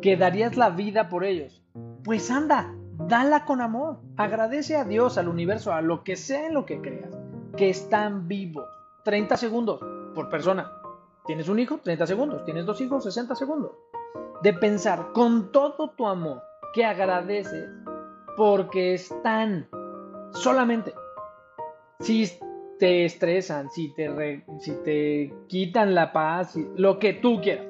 Que 0.00 0.16
darías 0.16 0.56
la 0.56 0.70
vida 0.70 1.08
por 1.08 1.24
ellos. 1.24 1.62
Pues 2.02 2.30
anda, 2.30 2.74
dala 2.98 3.44
con 3.44 3.60
amor. 3.60 3.98
Agradece 4.16 4.76
a 4.76 4.84
Dios, 4.84 5.18
al 5.18 5.28
universo, 5.28 5.72
a 5.72 5.82
lo 5.82 6.04
que 6.04 6.16
sea 6.16 6.46
en 6.46 6.54
lo 6.54 6.66
que 6.66 6.80
creas, 6.80 7.16
que 7.56 7.70
están 7.70 8.28
vivos. 8.28 8.66
30 9.04 9.36
segundos 9.36 9.80
por 10.14 10.28
persona. 10.28 10.72
¿Tienes 11.26 11.48
un 11.48 11.58
hijo? 11.58 11.78
30 11.78 12.06
segundos. 12.06 12.44
¿Tienes 12.44 12.66
dos 12.66 12.80
hijos? 12.80 13.04
60 13.04 13.34
segundos. 13.34 13.72
De 14.42 14.52
pensar 14.52 15.12
con 15.12 15.52
todo 15.52 15.90
tu 15.90 16.06
amor 16.06 16.42
que 16.74 16.84
agradeces 16.84 17.68
porque 18.36 18.94
están 18.94 19.68
solamente. 20.32 20.94
Si 22.00 22.30
te 22.78 23.04
estresan, 23.04 23.70
si 23.70 23.94
te, 23.94 25.32
quitan 25.48 25.94
la 25.94 26.12
paz, 26.12 26.56
lo 26.76 26.98
que 26.98 27.14
tú 27.14 27.40
quieras. 27.40 27.66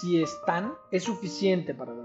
Si 0.00 0.22
están, 0.22 0.72
es 0.90 1.04
suficiente 1.04 1.74
para. 1.74 2.01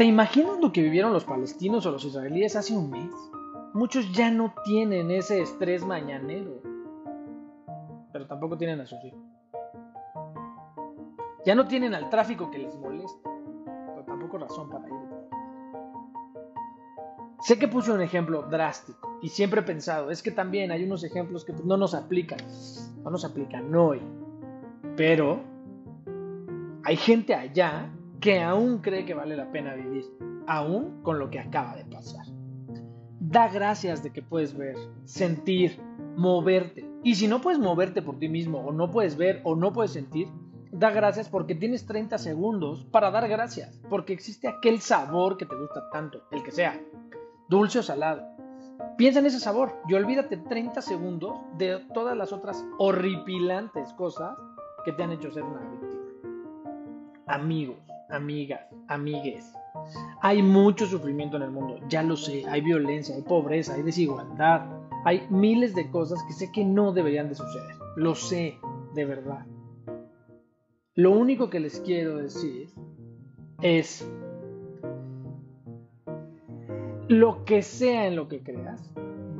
¿Te 0.00 0.06
imaginas 0.06 0.58
lo 0.58 0.72
que 0.72 0.80
vivieron 0.80 1.12
los 1.12 1.26
palestinos 1.26 1.84
o 1.84 1.90
los 1.90 2.06
israelíes 2.06 2.56
hace 2.56 2.74
un 2.74 2.88
mes? 2.88 3.14
Muchos 3.74 4.10
ya 4.12 4.30
no 4.30 4.54
tienen 4.64 5.10
ese 5.10 5.42
estrés 5.42 5.84
mañanero, 5.84 6.62
pero 8.10 8.26
tampoco 8.26 8.56
tienen 8.56 8.80
a 8.80 8.86
sus 8.86 8.98
hijos. 9.04 9.20
Ya 11.44 11.54
no 11.54 11.68
tienen 11.68 11.92
al 11.92 12.08
tráfico 12.08 12.50
que 12.50 12.60
les 12.60 12.74
molesta, 12.78 13.28
pero 13.88 14.02
tampoco 14.06 14.38
razón 14.38 14.70
para 14.70 14.88
ir. 14.88 14.94
Sé 17.40 17.58
que 17.58 17.68
puse 17.68 17.92
un 17.92 18.00
ejemplo 18.00 18.44
drástico 18.44 19.18
y 19.20 19.28
siempre 19.28 19.60
he 19.60 19.64
pensado, 19.64 20.10
es 20.10 20.22
que 20.22 20.30
también 20.30 20.70
hay 20.70 20.82
unos 20.82 21.04
ejemplos 21.04 21.44
que 21.44 21.52
no 21.52 21.76
nos 21.76 21.92
aplican, 21.92 22.40
no 23.04 23.10
nos 23.10 23.26
aplican 23.26 23.74
hoy, 23.74 24.00
pero 24.96 25.40
hay 26.84 26.96
gente 26.96 27.34
allá 27.34 27.92
que 28.20 28.42
aún 28.42 28.78
cree 28.78 29.06
que 29.06 29.14
vale 29.14 29.36
la 29.36 29.50
pena 29.50 29.74
vivir, 29.74 30.04
aún 30.46 31.02
con 31.02 31.18
lo 31.18 31.30
que 31.30 31.40
acaba 31.40 31.76
de 31.76 31.84
pasar. 31.86 32.26
Da 33.18 33.48
gracias 33.48 34.02
de 34.02 34.12
que 34.12 34.22
puedes 34.22 34.56
ver, 34.56 34.76
sentir, 35.04 35.80
moverte. 36.16 36.86
Y 37.02 37.14
si 37.14 37.28
no 37.28 37.40
puedes 37.40 37.58
moverte 37.58 38.02
por 38.02 38.18
ti 38.18 38.28
mismo, 38.28 38.58
o 38.58 38.72
no 38.72 38.90
puedes 38.90 39.16
ver, 39.16 39.40
o 39.44 39.56
no 39.56 39.72
puedes 39.72 39.92
sentir, 39.92 40.28
da 40.70 40.90
gracias 40.90 41.28
porque 41.28 41.54
tienes 41.54 41.86
30 41.86 42.18
segundos 42.18 42.84
para 42.90 43.10
dar 43.10 43.26
gracias, 43.28 43.80
porque 43.88 44.12
existe 44.12 44.48
aquel 44.48 44.80
sabor 44.80 45.36
que 45.36 45.46
te 45.46 45.56
gusta 45.56 45.88
tanto, 45.90 46.22
el 46.30 46.42
que 46.42 46.52
sea, 46.52 46.78
dulce 47.48 47.78
o 47.78 47.82
salado. 47.82 48.22
Piensa 48.96 49.20
en 49.20 49.26
ese 49.26 49.40
sabor 49.40 49.80
y 49.88 49.94
olvídate 49.94 50.36
30 50.36 50.82
segundos 50.82 51.38
de 51.56 51.78
todas 51.94 52.16
las 52.16 52.32
otras 52.32 52.64
horripilantes 52.78 53.92
cosas 53.94 54.36
que 54.84 54.92
te 54.92 55.02
han 55.02 55.12
hecho 55.12 55.30
ser 55.30 55.42
una 55.42 55.60
víctima. 55.60 55.90
Amigos, 57.26 57.89
amigas, 58.10 58.60
amigues. 58.88 59.52
Hay 60.20 60.42
mucho 60.42 60.86
sufrimiento 60.86 61.36
en 61.36 61.44
el 61.44 61.50
mundo, 61.50 61.78
ya 61.88 62.02
lo 62.02 62.16
sé, 62.16 62.44
hay 62.48 62.60
violencia, 62.60 63.14
hay 63.14 63.22
pobreza, 63.22 63.74
hay 63.74 63.82
desigualdad, 63.82 64.66
hay 65.04 65.26
miles 65.30 65.74
de 65.74 65.90
cosas 65.90 66.22
que 66.24 66.32
sé 66.32 66.50
que 66.52 66.64
no 66.64 66.92
deberían 66.92 67.28
de 67.28 67.34
suceder. 67.34 67.76
Lo 67.96 68.14
sé, 68.14 68.58
de 68.94 69.04
verdad. 69.04 69.46
Lo 70.94 71.12
único 71.12 71.50
que 71.50 71.60
les 71.60 71.80
quiero 71.80 72.18
decir 72.18 72.68
es 73.62 74.08
lo 77.08 77.44
que 77.44 77.62
sea 77.62 78.06
en 78.06 78.16
lo 78.16 78.28
que 78.28 78.42
creas, 78.42 78.92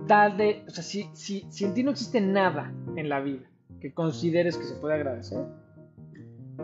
dale, 0.07 0.65
o 0.67 0.71
sea, 0.71 0.83
si, 0.83 1.09
si, 1.12 1.47
si 1.50 1.65
en 1.65 1.75
ti 1.75 1.83
no 1.83 1.93
existe 1.93 2.21
nada 2.21 2.73
en 2.97 3.09
la 3.09 3.21
vida 3.21 3.49
que 3.81 3.95
consideres 3.95 4.57
que 4.57 4.65
se 4.65 4.75
puede 4.75 4.95
agradecer, 4.95 5.47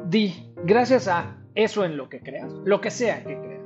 di 0.09 0.53
gracias 0.65 1.09
a 1.09 1.37
eso 1.57 1.85
en 1.85 1.97
lo 1.97 2.09
que 2.11 2.21
creas, 2.21 2.53
lo 2.65 2.81
que 2.83 2.91
sea 2.91 3.25
que 3.25 3.41
creas, 3.41 3.65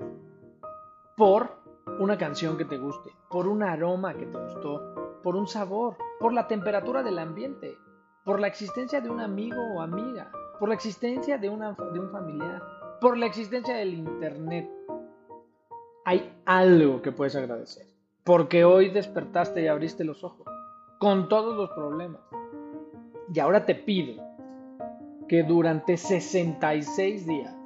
por 1.16 1.58
una 1.98 2.16
canción 2.16 2.56
que 2.56 2.64
te 2.64 2.78
guste, 2.78 3.10
por 3.28 3.48
un 3.48 3.64
aroma 3.64 4.14
que 4.14 4.26
te 4.26 4.38
gustó, 4.38 5.18
por 5.24 5.34
un 5.34 5.48
sabor, 5.48 5.96
por 6.20 6.32
la 6.32 6.46
temperatura 6.46 7.02
del 7.02 7.18
ambiente, 7.18 7.76
por 8.24 8.38
la 8.38 8.46
existencia 8.46 9.00
de 9.00 9.10
un 9.10 9.20
amigo 9.20 9.60
o 9.74 9.80
amiga, 9.80 10.30
por 10.60 10.68
la 10.68 10.76
existencia 10.76 11.36
de, 11.36 11.48
una, 11.48 11.72
de 11.72 11.98
un 11.98 12.10
familiar, 12.10 12.62
por 13.00 13.18
la 13.18 13.26
existencia 13.26 13.74
del 13.74 13.94
Internet. 13.94 14.70
Hay 16.04 16.32
algo 16.44 17.02
que 17.02 17.10
puedes 17.10 17.34
agradecer, 17.34 17.86
porque 18.22 18.64
hoy 18.64 18.90
despertaste 18.90 19.62
y 19.62 19.66
abriste 19.66 20.04
los 20.04 20.22
ojos, 20.22 20.46
con 21.00 21.28
todos 21.28 21.56
los 21.56 21.70
problemas. 21.70 22.20
Y 23.34 23.40
ahora 23.40 23.66
te 23.66 23.74
pido 23.74 24.22
que 25.28 25.42
durante 25.42 25.96
66 25.96 27.26
días 27.26 27.59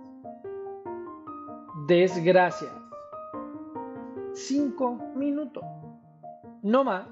desgracias. 1.86 2.72
Cinco 4.32 4.98
minutos. 5.14 5.64
No 6.62 6.84
más. 6.84 7.06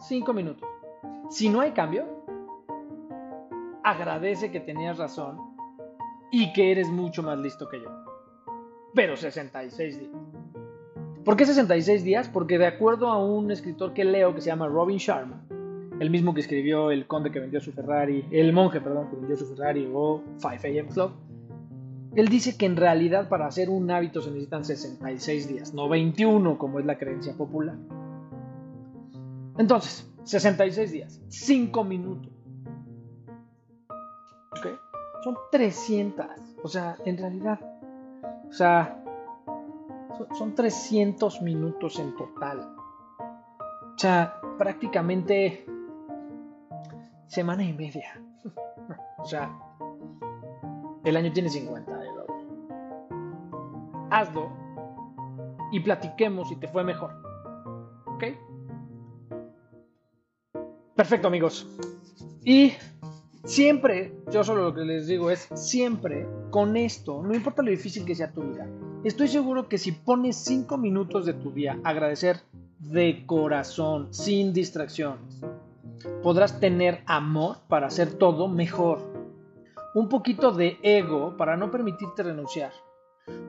Cinco 0.00 0.32
minutos. 0.32 0.68
Si 1.30 1.48
no 1.48 1.60
hay 1.60 1.72
cambio, 1.72 2.04
agradece 3.82 4.50
que 4.50 4.60
tenías 4.60 4.98
razón 4.98 5.38
y 6.30 6.52
que 6.52 6.70
eres 6.72 6.88
mucho 6.88 7.22
más 7.22 7.38
listo 7.38 7.68
que 7.68 7.80
yo. 7.80 7.90
Pero 8.94 9.16
66 9.16 9.98
días. 9.98 10.12
¿Por 11.24 11.36
qué 11.36 11.46
66 11.46 12.04
días? 12.04 12.28
Porque 12.28 12.58
de 12.58 12.66
acuerdo 12.66 13.08
a 13.08 13.24
un 13.24 13.50
escritor 13.50 13.94
que 13.94 14.04
leo 14.04 14.34
que 14.34 14.40
se 14.40 14.48
llama 14.48 14.68
Robin 14.68 14.98
Sharma, 14.98 15.42
el 16.00 16.10
mismo 16.10 16.34
que 16.34 16.40
escribió 16.40 16.90
El 16.90 17.06
conde 17.06 17.30
que 17.30 17.40
vendió 17.40 17.60
su 17.60 17.72
Ferrari, 17.72 18.26
el 18.30 18.52
monje, 18.52 18.80
perdón, 18.80 19.08
que 19.08 19.16
vendió 19.16 19.36
su 19.36 19.46
Ferrari 19.46 19.90
o 19.92 20.22
5 20.36 20.48
AM 20.48 20.88
Club, 20.88 21.12
él 22.16 22.28
dice 22.28 22.56
que 22.56 22.66
en 22.66 22.76
realidad 22.76 23.28
para 23.28 23.46
hacer 23.46 23.70
un 23.70 23.90
hábito 23.90 24.20
se 24.20 24.30
necesitan 24.30 24.64
66 24.64 25.48
días, 25.48 25.74
no 25.74 25.88
21 25.88 26.58
como 26.58 26.78
es 26.78 26.86
la 26.86 26.96
creencia 26.96 27.34
popular. 27.34 27.76
Entonces, 29.58 30.10
66 30.24 30.92
días, 30.92 31.20
5 31.28 31.84
minutos. 31.84 32.32
¿Ok? 34.50 34.66
Son 35.22 35.36
300. 35.50 36.26
O 36.62 36.68
sea, 36.68 36.96
en 37.04 37.18
realidad, 37.18 37.60
o 38.48 38.52
sea, 38.52 39.02
son 40.38 40.54
300 40.54 41.42
minutos 41.42 41.98
en 41.98 42.16
total. 42.16 42.74
O 43.94 43.98
sea, 43.98 44.40
prácticamente 44.58 45.66
semana 47.26 47.64
y 47.64 47.72
media. 47.72 48.20
O 49.16 49.26
sea, 49.26 49.58
el 51.02 51.16
año 51.16 51.32
tiene 51.32 51.48
50 51.48 51.93
hazlo 54.10 54.50
y 55.72 55.80
platiquemos 55.80 56.48
si 56.48 56.56
te 56.56 56.68
fue 56.68 56.84
mejor. 56.84 57.10
¿Ok? 58.06 58.24
Perfecto 60.94 61.28
amigos. 61.28 61.66
Y 62.44 62.72
siempre, 63.44 64.14
yo 64.30 64.44
solo 64.44 64.64
lo 64.64 64.74
que 64.74 64.82
les 64.82 65.06
digo 65.08 65.30
es, 65.30 65.48
siempre 65.54 66.28
con 66.50 66.76
esto, 66.76 67.22
no 67.22 67.34
importa 67.34 67.62
lo 67.62 67.70
difícil 67.70 68.04
que 68.04 68.14
sea 68.14 68.32
tu 68.32 68.42
vida, 68.42 68.68
estoy 69.02 69.26
seguro 69.26 69.68
que 69.68 69.78
si 69.78 69.92
pones 69.92 70.36
5 70.36 70.76
minutos 70.78 71.26
de 71.26 71.34
tu 71.34 71.50
día 71.50 71.78
a 71.82 71.88
agradecer 71.88 72.40
de 72.78 73.24
corazón, 73.26 74.14
sin 74.14 74.52
distracciones, 74.52 75.40
podrás 76.22 76.60
tener 76.60 77.02
amor 77.06 77.56
para 77.66 77.88
hacer 77.88 78.12
todo 78.14 78.46
mejor. 78.46 79.00
Un 79.94 80.08
poquito 80.08 80.52
de 80.52 80.78
ego 80.82 81.36
para 81.36 81.56
no 81.56 81.70
permitirte 81.70 82.22
renunciar 82.22 82.72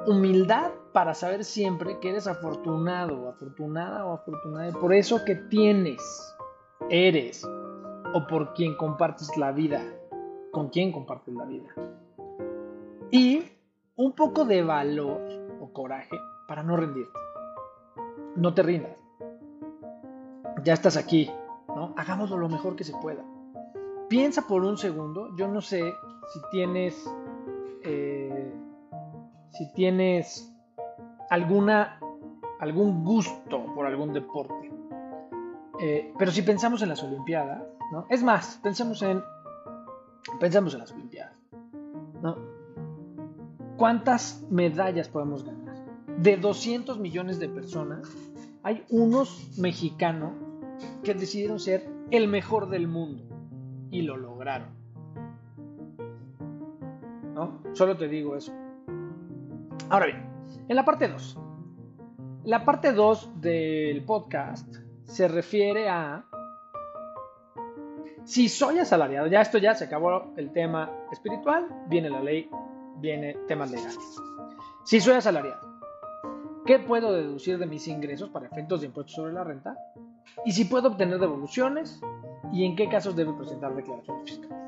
Humildad 0.08 0.72
para 0.94 1.14
saber 1.14 1.44
siempre 1.44 2.00
que 2.00 2.10
eres 2.10 2.28
afortunado, 2.28 3.28
afortunada 3.28 4.06
o 4.06 4.14
afortunada 4.14 4.72
por 4.72 4.94
eso 4.94 5.26
que 5.26 5.36
tienes, 5.36 6.02
eres 6.90 7.46
o 8.14 8.28
por 8.28 8.54
quien 8.54 8.78
compartes 8.78 9.36
la 9.36 9.52
vida, 9.52 9.82
con 10.52 10.70
quien 10.70 10.92
compartes 10.92 11.34
la 11.34 11.46
vida. 11.46 11.70
Y 13.12 13.44
un 13.98 14.14
poco 14.14 14.46
de 14.46 14.64
valor 14.64 15.22
o 15.60 15.74
coraje 15.74 16.18
para 16.48 16.64
no 16.64 16.78
rendirte. 16.78 17.18
No 18.36 18.54
te 18.54 18.64
rindas. 18.64 18.98
Ya 20.64 20.74
estás 20.74 20.98
aquí, 20.98 21.30
¿no? 21.68 21.94
Hagámoslo 21.98 22.38
lo 22.38 22.50
mejor 22.50 22.76
que 22.76 22.84
se 22.84 22.94
pueda. 22.98 23.24
Piensa 24.10 24.48
por 24.48 24.64
un 24.64 24.78
segundo, 24.78 25.36
yo 25.36 25.48
no 25.48 25.62
sé 25.62 25.82
si 25.82 26.40
tienes 26.52 27.10
si 29.58 29.72
tienes 29.72 30.54
alguna, 31.30 32.00
algún 32.60 33.04
gusto 33.04 33.66
por 33.74 33.86
algún 33.86 34.12
deporte. 34.12 34.72
Eh, 35.80 36.14
pero 36.18 36.32
si 36.32 36.42
pensamos 36.42 36.82
en 36.82 36.90
las 36.90 37.04
Olimpiadas, 37.04 37.64
¿no? 37.92 38.06
Es 38.10 38.22
más, 38.24 38.60
pensemos 38.62 39.02
en, 39.02 39.22
pensamos 40.40 40.74
en 40.74 40.80
las 40.80 40.92
Olimpiadas, 40.92 41.36
¿no? 42.22 42.38
¿Cuántas 43.78 44.44
medallas 44.50 45.10
podemos 45.10 45.44
ganar? 45.44 45.76
De 46.18 46.38
200 46.38 47.00
millones 47.00 47.40
de 47.40 47.50
personas, 47.50 48.10
hay 48.64 48.84
unos 48.90 49.58
mexicanos 49.58 50.34
que 51.04 51.14
decidieron 51.14 51.60
ser 51.60 51.90
el 52.12 52.28
mejor 52.28 52.70
del 52.70 52.88
mundo 52.88 53.24
y 53.92 54.02
lo 54.02 54.18
lograron. 54.18 54.70
¿No? 57.34 57.62
Solo 57.74 57.98
te 57.98 58.08
digo 58.08 58.36
eso. 58.38 58.54
Ahora 59.90 60.08
bien, 60.08 60.26
en 60.68 60.76
la 60.76 60.84
parte 60.84 61.08
2. 61.08 61.38
La 62.46 62.66
parte 62.66 62.92
2 62.92 63.42
del 63.42 64.04
podcast 64.04 64.76
se 65.04 65.28
refiere 65.28 65.90
a 65.90 66.26
si 68.24 68.50
soy 68.50 68.80
asalariado. 68.80 69.28
Ya 69.28 69.42
esto 69.42 69.60
ya 69.60 69.76
se 69.76 69.86
acabó 69.86 70.34
el 70.38 70.52
tema 70.52 70.92
espiritual, 71.12 71.68
viene 71.88 72.10
la 72.10 72.22
ley, 72.22 72.50
viene 72.98 73.38
temas 73.48 73.70
legales. 73.70 74.20
Si 74.84 75.00
soy 75.00 75.14
asalariado, 75.14 75.60
¿qué 76.66 76.80
puedo 76.80 77.14
deducir 77.14 77.60
de 77.60 77.68
mis 77.68 77.88
ingresos 77.88 78.30
para 78.30 78.48
efectos 78.48 78.82
de 78.82 78.88
impuestos 78.88 79.16
sobre 79.16 79.34
la 79.34 79.44
renta? 79.44 79.78
Y 80.46 80.52
si 80.52 80.66
puedo 80.66 80.90
obtener 80.90 81.20
devoluciones 81.20 82.02
y 82.52 82.66
en 82.66 82.76
qué 82.76 82.90
casos 82.90 83.16
debo 83.16 83.38
presentar 83.38 83.76
declaraciones 83.76 84.32
fiscales. 84.32 84.65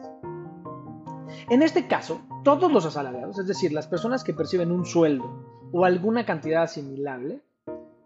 En 1.49 1.61
este 1.61 1.87
caso, 1.87 2.21
todos 2.43 2.71
los 2.71 2.85
asalariados, 2.85 3.39
es 3.39 3.47
decir, 3.47 3.73
las 3.73 3.87
personas 3.87 4.23
que 4.23 4.33
perciben 4.33 4.71
un 4.71 4.85
sueldo 4.85 5.69
o 5.71 5.85
alguna 5.85 6.25
cantidad 6.25 6.63
asimilable, 6.63 7.41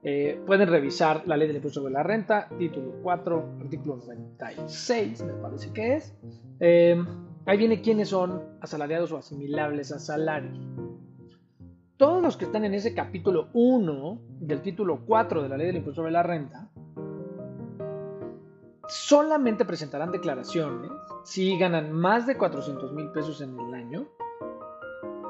eh, 0.03 0.41
pueden 0.47 0.67
revisar 0.67 1.27
la 1.27 1.37
ley 1.37 1.47
del 1.47 1.57
impuesto 1.57 1.81
sobre 1.81 1.93
la 1.93 2.01
renta, 2.01 2.49
título 2.57 2.95
4, 3.03 3.57
artículo 3.61 3.97
96, 3.97 5.23
me 5.23 5.33
parece 5.33 5.71
que 5.71 5.95
es. 5.95 6.15
Eh, 6.59 7.03
ahí 7.45 7.57
viene 7.57 7.81
quiénes 7.81 8.09
son 8.09 8.41
asalariados 8.61 9.11
o 9.11 9.17
asimilables 9.17 9.91
a 9.91 9.99
salarios. 9.99 10.57
Todos 11.97 12.23
los 12.23 12.35
que 12.35 12.45
están 12.45 12.65
en 12.65 12.73
ese 12.73 12.95
capítulo 12.95 13.49
1 13.53 14.21
del 14.39 14.63
título 14.63 15.05
4 15.05 15.43
de 15.43 15.49
la 15.49 15.57
ley 15.57 15.67
del 15.67 15.77
impuesto 15.77 16.01
sobre 16.01 16.11
la 16.11 16.23
renta 16.23 16.70
solamente 18.87 19.65
presentarán 19.65 20.11
declaraciones 20.11 20.91
si 21.23 21.57
ganan 21.57 21.91
más 21.91 22.25
de 22.25 22.37
400 22.37 22.93
mil 22.93 23.09
pesos 23.11 23.41
en 23.41 23.59
el 23.59 23.73
año, 23.73 24.07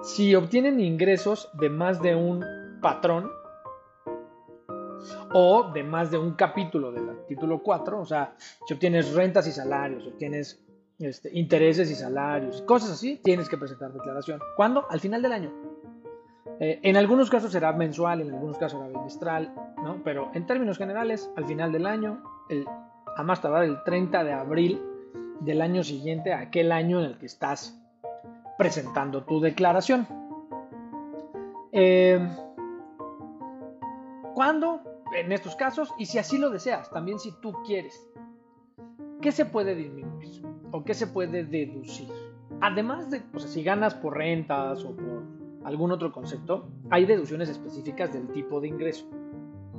si 0.04 0.34
obtienen 0.36 0.80
ingresos 0.80 1.50
de 1.54 1.70
más 1.70 2.02
de 2.02 2.16
un 2.16 2.44
patrón 2.82 3.30
o 5.34 5.72
de 5.74 5.84
más 5.84 6.12
de 6.12 6.18
un 6.18 6.34
capítulo 6.34 6.92
del 6.92 7.26
título 7.28 7.62
4, 7.62 8.00
o 8.00 8.06
sea, 8.06 8.36
si 8.66 8.74
obtienes 8.74 9.14
rentas 9.14 9.48
y 9.48 9.52
salarios, 9.52 10.06
obtienes 10.06 10.64
este, 11.00 11.30
intereses 11.34 11.90
y 11.90 11.96
salarios, 11.96 12.62
cosas 12.64 12.92
así, 12.92 13.20
tienes 13.24 13.50
que 13.50 13.58
presentar 13.58 13.92
declaración. 13.92 14.40
¿Cuándo? 14.56 14.86
Al 14.90 15.00
final 15.00 15.22
del 15.22 15.32
año. 15.32 15.52
Eh, 16.60 16.80
en 16.84 16.96
algunos 16.96 17.30
casos 17.30 17.52
será 17.52 17.74
mensual, 17.74 18.22
en 18.22 18.32
algunos 18.32 18.58
casos 18.58 18.80
será 18.80 18.92
bimestral, 18.92 19.54
¿no? 19.84 20.02
Pero 20.04 20.30
en 20.36 20.46
términos 20.46 20.78
generales, 20.78 21.32
al 21.36 21.46
final 21.46 21.72
del 21.72 21.88
año, 21.88 22.22
el 22.50 22.68
a 23.16 23.24
más 23.24 23.42
tardar 23.42 23.64
el 23.64 23.84
30 23.84 24.24
de 24.24 24.34
abril 24.34 24.82
del 25.40 25.62
año 25.62 25.84
siguiente, 25.84 26.34
aquel 26.34 26.72
año 26.72 27.00
en 27.00 27.06
el 27.06 27.18
que 27.18 27.26
estás 27.26 27.78
presentando 28.58 29.24
tu 29.24 29.40
declaración. 29.40 30.08
Eh, 31.72 32.20
¿Cuándo? 34.34 34.82
En 35.16 35.32
estos 35.32 35.56
casos, 35.56 35.94
y 35.98 36.06
si 36.06 36.20
así 36.20 36.38
lo 36.38 36.50
deseas, 36.50 36.90
también 36.90 37.20
si 37.20 37.32
tú 37.42 37.54
quieres. 37.66 38.08
¿Qué 39.20 39.32
se 39.32 39.46
puede 39.46 39.76
disminuir? 39.76 40.46
¿O 40.72 40.84
qué 40.84 40.94
se 40.94 41.08
puede 41.08 41.44
deducir? 41.44 42.08
Además 42.62 43.10
de, 43.10 43.22
o 43.34 43.40
sea, 43.40 43.50
si 43.50 43.64
ganas 43.64 43.94
por 43.94 44.18
rentas 44.18 44.86
o 44.86 44.96
por 44.96 45.24
algún 45.64 45.92
otro 45.92 46.12
concepto, 46.12 46.70
hay 46.90 47.06
deducciones 47.06 47.50
específicas 47.50 48.14
del 48.14 48.30
tipo 48.30 48.62
de 48.62 48.68
ingreso. 48.68 49.06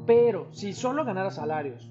Pero 0.06 0.52
si 0.52 0.72
solo 0.72 1.04
ganaras 1.04 1.36
salarios 1.36 1.90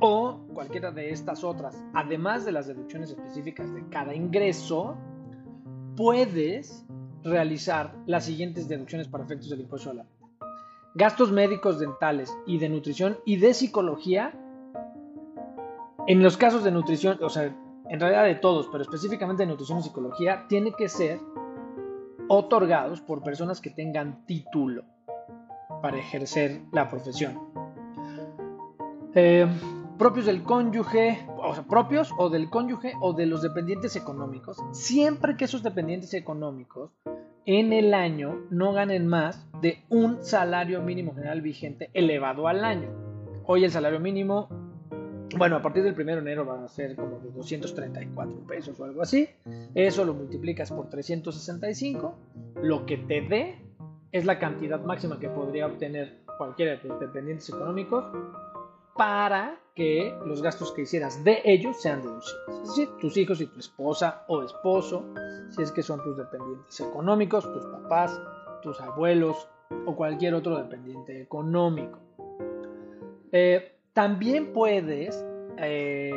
o 0.00 0.45
cualquiera 0.56 0.90
de 0.90 1.10
estas 1.10 1.44
otras, 1.44 1.84
además 1.92 2.46
de 2.46 2.52
las 2.52 2.66
deducciones 2.66 3.10
específicas 3.10 3.72
de 3.74 3.86
cada 3.90 4.14
ingreso, 4.14 4.96
puedes 5.94 6.86
realizar 7.22 7.94
las 8.06 8.24
siguientes 8.24 8.66
deducciones 8.66 9.06
para 9.06 9.24
efectos 9.24 9.50
del 9.50 9.60
impuesto 9.60 9.90
a 9.90 9.94
la. 9.94 10.06
Gastos 10.94 11.30
médicos, 11.30 11.78
dentales 11.78 12.34
y 12.46 12.56
de 12.56 12.70
nutrición 12.70 13.18
y 13.26 13.36
de 13.36 13.52
psicología. 13.52 14.32
En 16.06 16.22
los 16.22 16.38
casos 16.38 16.64
de 16.64 16.70
nutrición, 16.70 17.18
o 17.20 17.28
sea, 17.28 17.54
en 17.90 18.00
realidad 18.00 18.24
de 18.24 18.36
todos, 18.36 18.68
pero 18.72 18.80
específicamente 18.80 19.42
de 19.42 19.48
nutrición 19.48 19.80
y 19.80 19.82
psicología, 19.82 20.46
tiene 20.48 20.72
que 20.72 20.88
ser 20.88 21.20
otorgados 22.28 23.02
por 23.02 23.22
personas 23.22 23.60
que 23.60 23.68
tengan 23.68 24.24
título 24.24 24.84
para 25.82 25.98
ejercer 25.98 26.62
la 26.72 26.88
profesión. 26.88 27.38
Eh, 29.14 29.46
propios 29.98 30.26
del 30.26 30.42
cónyuge, 30.42 31.26
o 31.38 31.54
sea, 31.54 31.64
propios 31.64 32.12
o 32.18 32.28
del 32.28 32.50
cónyuge 32.50 32.92
o 33.00 33.12
de 33.12 33.26
los 33.26 33.42
dependientes 33.42 33.96
económicos, 33.96 34.58
siempre 34.72 35.36
que 35.36 35.46
esos 35.46 35.62
dependientes 35.62 36.12
económicos 36.14 36.90
en 37.46 37.72
el 37.72 37.94
año 37.94 38.46
no 38.50 38.72
ganen 38.72 39.06
más 39.06 39.46
de 39.62 39.84
un 39.88 40.22
salario 40.22 40.82
mínimo 40.82 41.14
general 41.14 41.40
vigente 41.40 41.90
elevado 41.94 42.48
al 42.48 42.64
año. 42.64 42.88
Hoy 43.44 43.64
el 43.64 43.70
salario 43.70 44.00
mínimo, 44.00 44.48
bueno, 45.38 45.56
a 45.56 45.62
partir 45.62 45.82
del 45.82 45.94
1 45.94 46.04
de 46.04 46.18
enero 46.18 46.44
va 46.44 46.62
a 46.62 46.68
ser 46.68 46.96
como 46.96 47.20
de 47.20 47.30
234 47.30 48.46
pesos 48.46 48.78
o 48.80 48.84
algo 48.84 49.00
así. 49.00 49.28
Eso 49.74 50.04
lo 50.04 50.14
multiplicas 50.14 50.72
por 50.72 50.90
365, 50.90 52.14
lo 52.62 52.84
que 52.84 52.98
te 52.98 53.22
dé 53.22 53.62
es 54.12 54.24
la 54.24 54.38
cantidad 54.38 54.82
máxima 54.82 55.18
que 55.18 55.28
podría 55.28 55.66
obtener 55.66 56.18
cualquiera 56.36 56.72
de 56.72 56.78
tus 56.78 56.98
dependientes 56.98 57.48
económicos 57.48 58.04
para 58.96 59.58
que 59.76 60.18
los 60.24 60.42
gastos 60.42 60.72
que 60.72 60.82
hicieras 60.82 61.22
de 61.22 61.42
ellos 61.44 61.80
sean 61.80 62.02
deducibles. 62.02 62.60
Es 62.62 62.68
decir, 62.68 62.88
tus 62.98 63.16
hijos 63.18 63.40
y 63.42 63.46
tu 63.46 63.60
esposa 63.60 64.24
o 64.26 64.42
esposo, 64.42 65.04
si 65.50 65.62
es 65.62 65.70
que 65.70 65.82
son 65.82 66.02
tus 66.02 66.16
dependientes 66.16 66.80
económicos, 66.80 67.44
tus 67.52 67.66
papás, 67.66 68.18
tus 68.62 68.80
abuelos 68.80 69.48
o 69.84 69.94
cualquier 69.94 70.34
otro 70.34 70.56
dependiente 70.56 71.20
económico. 71.20 71.98
Eh, 73.30 73.76
también 73.92 74.54
puedes 74.54 75.22
eh, 75.58 76.10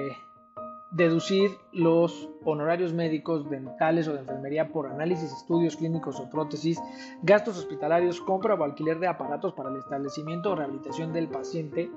deducir 0.91 1.51
los 1.71 2.29
honorarios 2.43 2.93
médicos, 2.93 3.49
dentales 3.49 4.07
o 4.07 4.13
de 4.13 4.19
enfermería 4.19 4.69
por 4.69 4.87
análisis, 4.87 5.31
estudios 5.31 5.75
clínicos 5.75 6.19
o 6.19 6.29
prótesis, 6.29 6.79
gastos 7.21 7.57
hospitalarios, 7.57 8.21
compra 8.21 8.55
o 8.55 8.63
alquiler 8.63 8.99
de 8.99 9.07
aparatos 9.07 9.53
para 9.53 9.69
el 9.69 9.77
establecimiento 9.77 10.51
o 10.51 10.55
rehabilitación 10.55 11.13
del 11.13 11.27
paciente, 11.27 11.91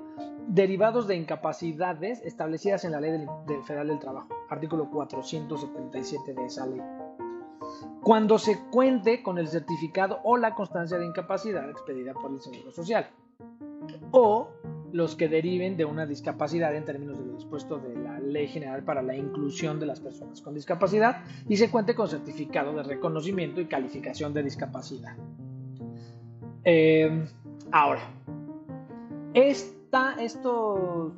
derivados 0.47 1.07
de 1.07 1.15
incapacidades 1.15 2.21
establecidas 2.23 2.85
en 2.85 2.91
la 2.91 3.01
Ley 3.01 3.25
Federal 3.65 3.87
del 3.87 3.99
Trabajo, 3.99 4.29
artículo 4.49 4.89
477 4.89 6.33
de 6.33 6.45
esa 6.45 6.67
ley. 6.67 6.81
Cuando 8.01 8.37
se 8.37 8.59
cuente 8.69 9.23
con 9.23 9.37
el 9.37 9.47
certificado 9.47 10.19
o 10.23 10.37
la 10.37 10.53
constancia 10.53 10.97
de 10.97 11.05
incapacidad 11.05 11.69
expedida 11.69 12.13
por 12.13 12.31
el 12.31 12.41
Seguro 12.41 12.71
Social, 12.71 13.07
o 14.11 14.49
los 14.91 15.15
que 15.15 15.27
deriven 15.27 15.75
de 15.75 15.85
una 15.85 16.05
discapacidad 16.05 16.75
en 16.75 16.85
términos 16.85 17.17
de 17.17 17.25
lo 17.25 17.33
dispuesto 17.33 17.79
de 17.79 17.95
la 17.95 18.12
Ley 18.33 18.47
General 18.47 18.83
para 18.83 19.01
la 19.01 19.15
Inclusión 19.15 19.79
de 19.79 19.85
las 19.85 19.99
Personas 19.99 20.41
con 20.41 20.53
Discapacidad 20.53 21.23
y 21.47 21.57
se 21.57 21.69
cuente 21.69 21.95
con 21.95 22.07
certificado 22.07 22.73
de 22.73 22.83
reconocimiento 22.83 23.61
y 23.61 23.65
calificación 23.65 24.33
de 24.33 24.43
discapacidad. 24.43 25.15
Eh, 26.65 27.27
ahora, 27.71 28.01
esta, 29.33 30.15
esto, 30.19 31.13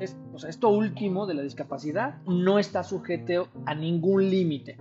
esto 0.00 0.68
último 0.68 1.26
de 1.26 1.34
la 1.34 1.42
discapacidad 1.42 2.16
no 2.26 2.58
está 2.58 2.82
sujeto 2.82 3.48
a 3.64 3.74
ningún 3.74 4.28
límite. 4.28 4.78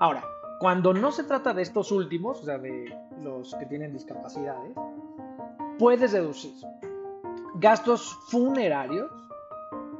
Ahora, 0.00 0.24
cuando 0.58 0.92
no 0.92 1.12
se 1.12 1.24
trata 1.24 1.54
de 1.54 1.62
estos 1.62 1.92
últimos, 1.92 2.40
o 2.40 2.44
sea, 2.44 2.58
de 2.58 2.92
los 3.22 3.54
que 3.54 3.66
tienen 3.66 3.92
discapacidades, 3.92 4.74
puedes 5.78 6.12
deducir 6.12 6.52
gastos 7.56 8.18
funerarios, 8.28 9.10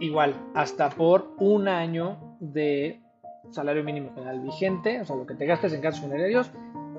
igual, 0.01 0.35
hasta 0.55 0.91
por 0.91 1.35
un 1.39 1.69
año 1.69 2.37
de 2.41 3.01
salario 3.51 3.85
mínimo 3.85 4.13
general 4.15 4.41
vigente, 4.41 5.01
o 5.01 5.05
sea, 5.05 5.17
lo 5.17 5.27
que 5.27 5.35
te 5.35 5.47
gastes 5.47 5.73
en 5.73 5.81
gastos 5.81 6.03
funerarios, 6.03 6.51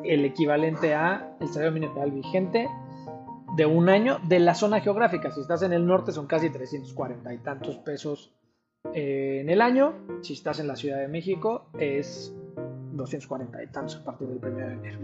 el 0.03 0.25
equivalente 0.25 0.93
a 0.93 1.35
el 1.39 1.47
salario 1.47 1.71
mínimo 1.71 1.93
general 1.93 2.11
vigente 2.11 2.67
de 3.55 3.65
un 3.65 3.89
año 3.89 4.19
de 4.27 4.39
la 4.39 4.53
zona 4.53 4.81
geográfica. 4.81 5.31
Si 5.31 5.41
estás 5.41 5.61
en 5.63 5.73
el 5.73 5.85
norte 5.85 6.11
son 6.11 6.27
casi 6.27 6.49
340 6.49 7.33
y 7.33 7.37
tantos 7.39 7.77
pesos 7.77 8.33
eh, 8.93 9.39
en 9.41 9.49
el 9.49 9.61
año. 9.61 9.93
Si 10.21 10.33
estás 10.33 10.59
en 10.59 10.67
la 10.67 10.75
Ciudad 10.75 10.99
de 10.99 11.07
México 11.07 11.69
es 11.79 12.35
240 12.93 13.63
y 13.63 13.67
tantos 13.67 13.97
a 13.97 14.03
partir 14.03 14.27
del 14.27 14.37
1 14.37 14.67
de 14.67 14.73
enero. 14.73 14.99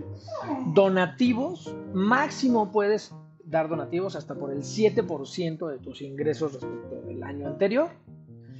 Donativos, 0.73 1.75
máximo 1.93 2.71
puedes 2.71 3.13
dar 3.51 3.67
donativos 3.67 4.15
hasta 4.15 4.33
por 4.33 4.51
el 4.51 4.59
7% 4.59 5.67
de 5.67 5.77
tus 5.77 6.01
ingresos 6.01 6.53
respecto 6.53 7.01
del 7.01 7.21
año 7.21 7.47
anterior, 7.47 7.89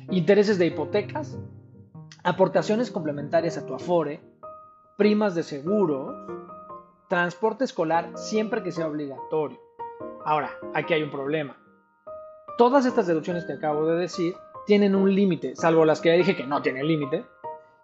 intereses 0.09 0.59
de 0.59 0.67
hipotecas, 0.67 1.39
aportaciones 2.23 2.91
complementarias 2.91 3.57
a 3.57 3.65
tu 3.65 3.73
Afore, 3.73 4.19
primas 4.97 5.33
de 5.33 5.43
seguro, 5.43 6.13
transporte 7.07 7.63
escolar 7.63 8.11
siempre 8.15 8.63
que 8.63 8.73
sea 8.73 8.87
obligatorio. 8.87 9.57
Ahora, 10.25 10.51
aquí 10.73 10.93
hay 10.93 11.03
un 11.03 11.09
problema. 11.09 11.57
Todas 12.57 12.85
estas 12.85 13.07
deducciones 13.07 13.45
que 13.45 13.53
acabo 13.53 13.85
de 13.85 13.97
decir 13.97 14.35
tienen 14.67 14.93
un 14.93 15.15
límite, 15.15 15.55
salvo 15.55 15.85
las 15.85 16.01
que 16.01 16.09
ya 16.09 16.15
dije 16.15 16.35
que 16.35 16.45
no 16.45 16.61
tienen 16.61 16.85
límite, 16.85 17.25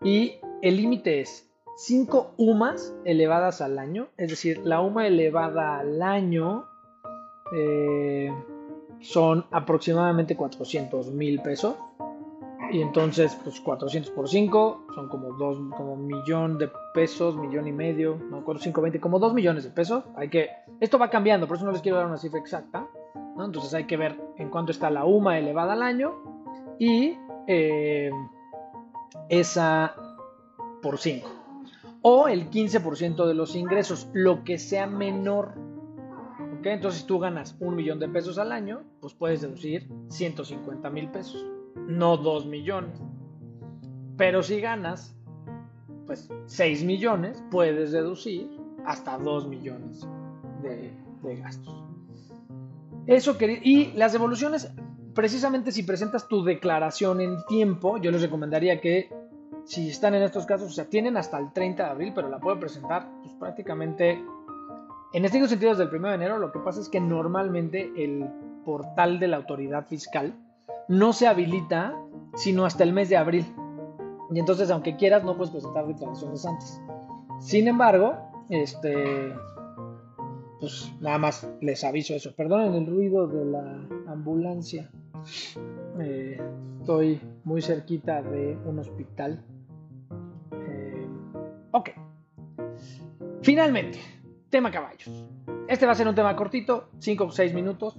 y 0.03 0.39
el 0.61 0.75
límite 0.75 1.21
es 1.21 1.49
5 1.77 2.33
UMAS 2.37 2.93
elevadas 3.05 3.61
al 3.61 3.79
año, 3.79 4.09
es 4.17 4.29
decir, 4.29 4.59
la 4.65 4.81
UMA 4.81 5.07
elevada 5.07 5.79
al 5.79 6.01
año 6.01 6.67
eh, 7.53 8.31
son 8.99 9.45
aproximadamente 9.51 10.35
400 10.35 11.11
mil 11.11 11.41
pesos. 11.41 11.75
Y 12.71 12.81
entonces, 12.81 13.37
pues 13.43 13.61
400 13.61 14.11
por 14.11 14.27
5 14.27 14.87
son 14.93 15.07
como 15.07 15.33
dos, 15.33 15.57
como 15.77 15.93
un 15.93 16.05
millón 16.05 16.57
de 16.57 16.69
pesos, 16.93 17.37
millón 17.37 17.67
y 17.67 17.71
medio, 17.71 18.17
no, 18.29 18.43
4, 18.43 18.73
como 18.99 19.19
2 19.19 19.33
millones 19.33 19.63
de 19.63 19.69
pesos. 19.69 20.03
Hay 20.15 20.29
que, 20.29 20.49
esto 20.81 20.99
va 20.99 21.09
cambiando, 21.09 21.47
por 21.47 21.55
eso 21.55 21.65
no 21.65 21.71
les 21.71 21.81
quiero 21.81 21.97
dar 21.97 22.07
una 22.07 22.17
cifra 22.17 22.39
exacta. 22.39 22.87
Entonces 23.39 23.73
hay 23.73 23.85
que 23.85 23.97
ver 23.97 24.19
en 24.37 24.49
cuánto 24.49 24.71
está 24.71 24.89
la 24.89 25.05
UMA 25.05 25.37
elevada 25.37 25.73
al 25.73 25.83
año 25.83 26.15
y 26.79 27.17
eh, 27.47 28.11
esa 29.29 29.95
por 30.81 30.97
5. 30.97 31.29
o 32.01 32.27
el 32.27 32.49
15% 32.49 33.25
de 33.25 33.33
los 33.33 33.55
ingresos, 33.55 34.09
lo 34.13 34.43
que 34.43 34.57
sea 34.57 34.87
menor. 34.87 35.53
Entonces, 36.73 37.01
si 37.01 37.07
tú 37.07 37.19
ganas 37.19 37.55
un 37.59 37.75
millón 37.75 37.99
de 37.99 38.07
pesos 38.07 38.37
al 38.37 38.51
año, 38.51 38.83
pues 38.99 39.13
puedes 39.13 39.41
deducir 39.41 39.87
150 40.09 40.89
mil 40.89 41.09
pesos, 41.09 41.45
no 41.87 42.17
2 42.17 42.45
millones. 42.45 42.99
Pero 44.17 44.41
si 44.43 44.59
ganas, 44.59 45.15
pues 46.05 46.29
6 46.45 46.83
millones, 46.83 47.43
puedes 47.51 47.91
deducir 47.91 48.49
hasta 48.85 49.17
2 49.17 49.47
millones 49.47 50.07
de, 50.61 50.93
gastos. 51.37 51.75
Eso 53.05 53.37
y 53.39 53.91
las 53.93 54.13
devoluciones, 54.13 54.71
precisamente 55.13 55.71
si 55.71 55.83
presentas 55.83 56.27
tu 56.27 56.43
declaración 56.43 57.21
en 57.21 57.37
tiempo, 57.47 57.97
yo 57.97 58.11
les 58.11 58.21
recomendaría 58.21 58.79
que 58.79 59.09
si 59.65 59.89
están 59.89 60.15
en 60.15 60.23
estos 60.23 60.45
casos, 60.45 60.71
o 60.71 60.73
sea, 60.73 60.85
tienen 60.85 61.17
hasta 61.17 61.37
el 61.37 61.51
30 61.51 61.83
de 61.83 61.89
abril, 61.89 62.11
pero 62.15 62.29
la 62.29 62.39
pueden 62.39 62.59
presentar 62.59 63.09
pues, 63.21 63.33
prácticamente 63.33 64.23
en 65.13 65.25
estos 65.25 65.49
sentidos 65.49 65.77
del 65.77 65.93
1 65.93 66.09
de 66.09 66.15
enero. 66.15 66.39
Lo 66.39 66.51
que 66.51 66.59
pasa 66.59 66.81
es 66.81 66.89
que 66.89 66.99
normalmente 66.99 67.91
el 67.95 68.27
portal 68.65 69.19
de 69.19 69.27
la 69.27 69.37
autoridad 69.37 69.85
fiscal 69.87 70.35
no 70.87 71.13
se 71.13 71.27
habilita 71.27 71.95
sino 72.35 72.65
hasta 72.65 72.83
el 72.83 72.93
mes 72.93 73.09
de 73.09 73.17
abril. 73.17 73.45
Y 74.31 74.39
entonces, 74.39 74.69
aunque 74.69 74.95
quieras, 74.95 75.23
no 75.23 75.35
puedes 75.37 75.51
presentar 75.51 75.87
declaraciones 75.87 76.45
antes. 76.45 76.81
Sin 77.39 77.67
embargo, 77.67 78.15
este, 78.49 79.33
pues 80.59 80.93
nada 80.99 81.17
más 81.17 81.49
les 81.61 81.83
aviso 81.83 82.13
eso. 82.13 82.35
Perdonen 82.35 82.73
el 82.75 82.85
ruido 82.85 83.27
de 83.27 83.45
la 83.45 83.87
ambulancia. 84.07 84.91
Eh, 85.99 86.39
estoy 86.79 87.19
muy 87.43 87.61
cerquita 87.61 88.21
de 88.21 88.57
un 88.65 88.79
hospital 88.79 89.43
Ok. 91.71 91.91
Finalmente, 93.41 93.99
tema 94.49 94.71
caballos. 94.71 95.09
Este 95.67 95.85
va 95.85 95.91
a 95.91 95.95
ser 95.95 96.07
un 96.07 96.15
tema 96.15 96.35
cortito, 96.35 96.89
5 96.99 97.25
o 97.25 97.31
6 97.31 97.53
minutos. 97.53 97.97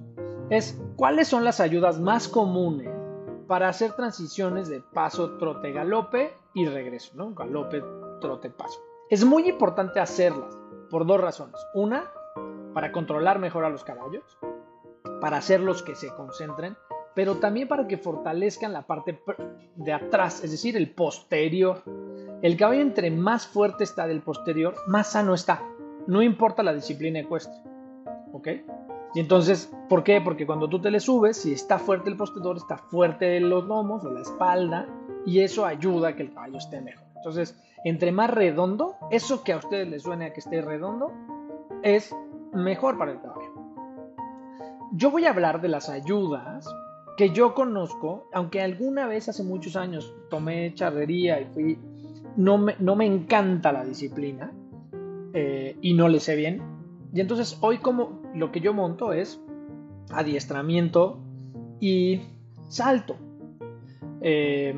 Es 0.50 0.80
cuáles 0.96 1.28
son 1.28 1.44
las 1.44 1.60
ayudas 1.60 2.00
más 2.00 2.28
comunes 2.28 2.88
para 3.46 3.68
hacer 3.68 3.92
transiciones 3.92 4.68
de 4.68 4.80
paso, 4.80 5.38
trote, 5.38 5.72
galope 5.72 6.32
y 6.54 6.66
regreso, 6.66 7.12
¿no? 7.14 7.34
Galope, 7.34 7.82
trote, 8.20 8.50
paso. 8.50 8.80
Es 9.10 9.24
muy 9.24 9.48
importante 9.48 10.00
hacerlas 10.00 10.56
por 10.90 11.06
dos 11.06 11.20
razones. 11.20 11.56
Una, 11.74 12.10
para 12.74 12.92
controlar 12.92 13.38
mejor 13.38 13.64
a 13.64 13.70
los 13.70 13.84
caballos, 13.84 14.38
para 15.20 15.38
hacerlos 15.38 15.82
que 15.82 15.94
se 15.94 16.08
concentren, 16.14 16.76
pero 17.14 17.36
también 17.36 17.68
para 17.68 17.86
que 17.86 17.98
fortalezcan 17.98 18.72
la 18.72 18.86
parte 18.86 19.20
de 19.76 19.92
atrás, 19.92 20.44
es 20.44 20.50
decir, 20.50 20.76
el 20.76 20.90
posterior 20.90 21.82
el 22.40 22.56
caballo 22.56 22.82
entre 22.82 23.10
más 23.10 23.48
fuerte 23.48 23.82
está 23.82 24.06
del 24.06 24.22
posterior, 24.22 24.76
más 24.86 25.10
sano 25.10 25.34
está. 25.34 25.60
No 26.08 26.22
importa 26.22 26.62
la 26.62 26.72
disciplina 26.72 27.20
ecuestre. 27.20 27.60
¿Ok? 28.32 28.48
Y 29.14 29.20
entonces, 29.20 29.70
¿por 29.88 30.02
qué? 30.02 30.20
Porque 30.20 30.46
cuando 30.46 30.68
tú 30.68 30.80
te 30.80 30.90
le 30.90 31.00
subes, 31.00 31.36
si 31.36 31.52
está 31.52 31.78
fuerte 31.78 32.08
el 32.08 32.16
posterior, 32.16 32.56
está 32.56 32.78
fuerte 32.78 33.38
los 33.40 33.64
lomos 33.64 34.04
o 34.04 34.10
la 34.10 34.22
espalda, 34.22 34.86
y 35.26 35.40
eso 35.40 35.66
ayuda 35.66 36.08
a 36.08 36.16
que 36.16 36.22
el 36.22 36.32
caballo 36.32 36.56
esté 36.56 36.80
mejor. 36.80 37.06
Entonces, 37.16 37.58
entre 37.84 38.10
más 38.10 38.30
redondo, 38.30 38.96
eso 39.10 39.42
que 39.42 39.52
a 39.52 39.58
ustedes 39.58 39.86
les 39.86 40.02
suene 40.02 40.26
a 40.26 40.32
que 40.32 40.40
esté 40.40 40.62
redondo, 40.62 41.12
es 41.82 42.14
mejor 42.54 42.96
para 42.96 43.12
el 43.12 43.20
caballo. 43.20 43.52
Yo 44.92 45.10
voy 45.10 45.26
a 45.26 45.30
hablar 45.30 45.60
de 45.60 45.68
las 45.68 45.90
ayudas 45.90 46.66
que 47.18 47.30
yo 47.30 47.54
conozco, 47.54 48.28
aunque 48.32 48.62
alguna 48.62 49.06
vez 49.06 49.28
hace 49.28 49.42
muchos 49.42 49.76
años 49.76 50.14
tomé 50.30 50.72
charrería 50.74 51.38
y 51.40 51.44
fui 51.46 51.78
no 52.36 52.56
me, 52.58 53.04
encanta 53.04 53.72
la 53.72 53.84
disciplina 53.84 54.52
eh, 55.40 55.76
y 55.80 55.94
no 55.94 56.08
le 56.08 56.18
sé 56.18 56.34
bien. 56.34 56.60
Y 57.14 57.20
entonces 57.20 57.58
hoy 57.60 57.78
como 57.78 58.20
lo 58.34 58.50
que 58.50 58.58
yo 58.58 58.74
monto 58.74 59.12
es 59.12 59.40
adiestramiento 60.10 61.20
y 61.78 62.22
salto. 62.66 63.14
Eh, 64.20 64.76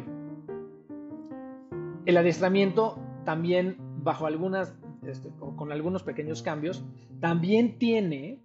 el 2.05 2.15
adiestramiento 2.15 2.99
también 3.25 3.79
bajo 4.03 4.27
algunas, 4.27 4.75
este, 5.07 5.31
con 5.57 5.73
algunos 5.73 6.03
pequeños 6.03 6.43
cambios, 6.43 6.85
también 7.21 7.79
tiene 7.79 8.43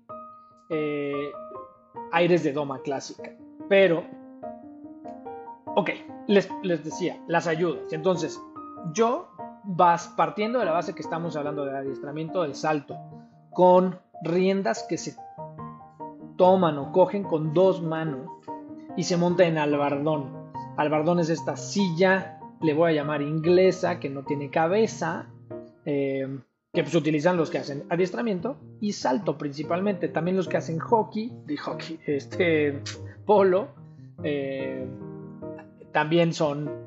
eh, 0.70 1.32
aires 2.14 2.46
de 2.46 2.54
doma 2.54 2.80
clásica. 2.80 3.36
Pero, 3.68 4.06
ok, 5.76 5.90
les, 6.28 6.50
les 6.64 6.82
decía, 6.82 7.22
las 7.28 7.46
ayudas. 7.46 7.92
Entonces, 7.92 8.42
yo 8.94 9.28
vas 9.66 10.08
partiendo 10.10 10.60
de 10.60 10.66
la 10.66 10.72
base 10.72 10.94
que 10.94 11.02
estamos 11.02 11.36
hablando 11.36 11.66
del 11.66 11.76
adiestramiento 11.76 12.44
del 12.44 12.56
salto, 12.56 12.98
con 13.52 14.00
riendas 14.24 14.86
que 14.88 14.98
se 14.98 15.16
toman 16.38 16.78
o 16.78 16.92
cogen 16.92 17.24
con 17.24 17.54
dos 17.54 17.82
manos 17.82 18.30
y 18.98 19.04
se 19.04 19.18
monta 19.18 19.46
en 19.46 19.58
albardón. 19.58 20.32
Albardón 20.78 21.20
es 21.20 21.30
esta 21.30 21.56
silla, 21.56 22.40
le 22.62 22.74
voy 22.74 22.92
a 22.92 22.96
llamar 22.96 23.22
inglesa, 23.22 24.00
que 24.00 24.10
no 24.10 24.24
tiene 24.24 24.50
cabeza, 24.50 25.28
eh, 25.86 26.40
que 26.74 26.84
pues 26.84 26.96
utilizan 26.96 27.38
los 27.38 27.50
que 27.50 27.58
hacen 27.58 27.84
adiestramiento 27.90 28.58
y 28.82 28.92
salto 28.92 29.38
principalmente. 29.38 30.10
También 30.10 30.38
los 30.38 30.48
que 30.48 30.58
hacen 30.58 30.80
hockey, 30.80 31.32
de 31.46 31.58
hockey, 31.58 32.00
este 32.06 32.82
polo, 33.26 33.70
eh, 34.24 34.88
también 35.92 36.34
son 36.34 36.85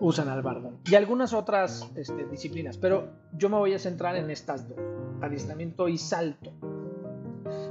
usan 0.00 0.28
albardón 0.28 0.78
y 0.84 0.94
algunas 0.94 1.32
otras 1.32 1.90
este, 1.96 2.26
disciplinas, 2.26 2.76
pero 2.76 3.08
yo 3.32 3.48
me 3.48 3.56
voy 3.56 3.74
a 3.74 3.78
centrar 3.78 4.16
en 4.16 4.30
estas 4.30 4.68
dos, 4.68 4.78
adiestramiento 5.20 5.88
y 5.88 5.98
salto. 5.98 6.52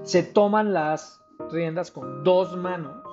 Se 0.03 0.23
toman 0.23 0.73
las 0.73 1.21
riendas 1.51 1.91
con 1.91 2.23
dos 2.23 2.55
manos. 2.57 3.03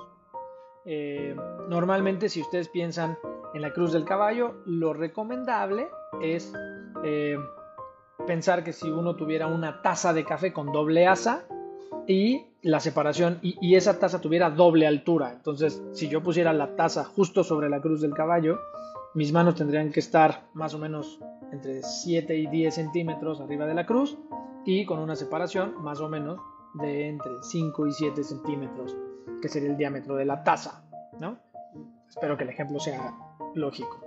Eh, 0.85 1.35
normalmente 1.69 2.29
si 2.29 2.41
ustedes 2.41 2.69
piensan 2.69 3.17
en 3.53 3.61
la 3.61 3.73
cruz 3.73 3.91
del 3.91 4.05
caballo, 4.05 4.55
lo 4.65 4.93
recomendable 4.93 5.87
es 6.21 6.53
eh, 7.03 7.37
pensar 8.27 8.63
que 8.63 8.73
si 8.73 8.89
uno 8.89 9.15
tuviera 9.15 9.47
una 9.47 9.81
taza 9.81 10.13
de 10.13 10.25
café 10.25 10.53
con 10.53 10.71
doble 10.71 11.07
asa 11.07 11.45
y 12.07 12.45
la 12.61 12.79
separación 12.79 13.39
y 13.41 13.75
esa 13.75 13.99
taza 13.99 14.21
tuviera 14.21 14.49
doble 14.49 14.87
altura. 14.87 15.31
Entonces, 15.33 15.83
si 15.93 16.07
yo 16.07 16.21
pusiera 16.21 16.53
la 16.53 16.75
taza 16.75 17.03
justo 17.03 17.43
sobre 17.43 17.69
la 17.69 17.81
cruz 17.81 18.01
del 18.01 18.13
caballo, 18.13 18.59
mis 19.15 19.31
manos 19.31 19.55
tendrían 19.55 19.91
que 19.91 20.01
estar 20.01 20.43
más 20.53 20.73
o 20.73 20.77
menos 20.77 21.19
entre 21.51 21.81
7 21.81 22.35
y 22.35 22.47
10 22.47 22.75
centímetros 22.75 23.39
arriba 23.39 23.65
de 23.65 23.73
la 23.73 23.85
cruz 23.85 24.17
y 24.65 24.85
con 24.85 24.99
una 24.99 25.15
separación 25.15 25.81
más 25.81 26.01
o 26.01 26.09
menos 26.09 26.39
de 26.73 27.07
entre 27.07 27.31
5 27.41 27.87
y 27.87 27.91
7 27.93 28.23
centímetros, 28.23 28.95
que 29.41 29.47
sería 29.47 29.69
el 29.69 29.77
diámetro 29.77 30.15
de 30.15 30.25
la 30.25 30.43
taza. 30.43 30.83
¿no? 31.19 31.37
Espero 32.09 32.35
que 32.35 32.43
el 32.43 32.49
ejemplo 32.49 32.79
sea 32.79 33.15
lógico. 33.55 34.01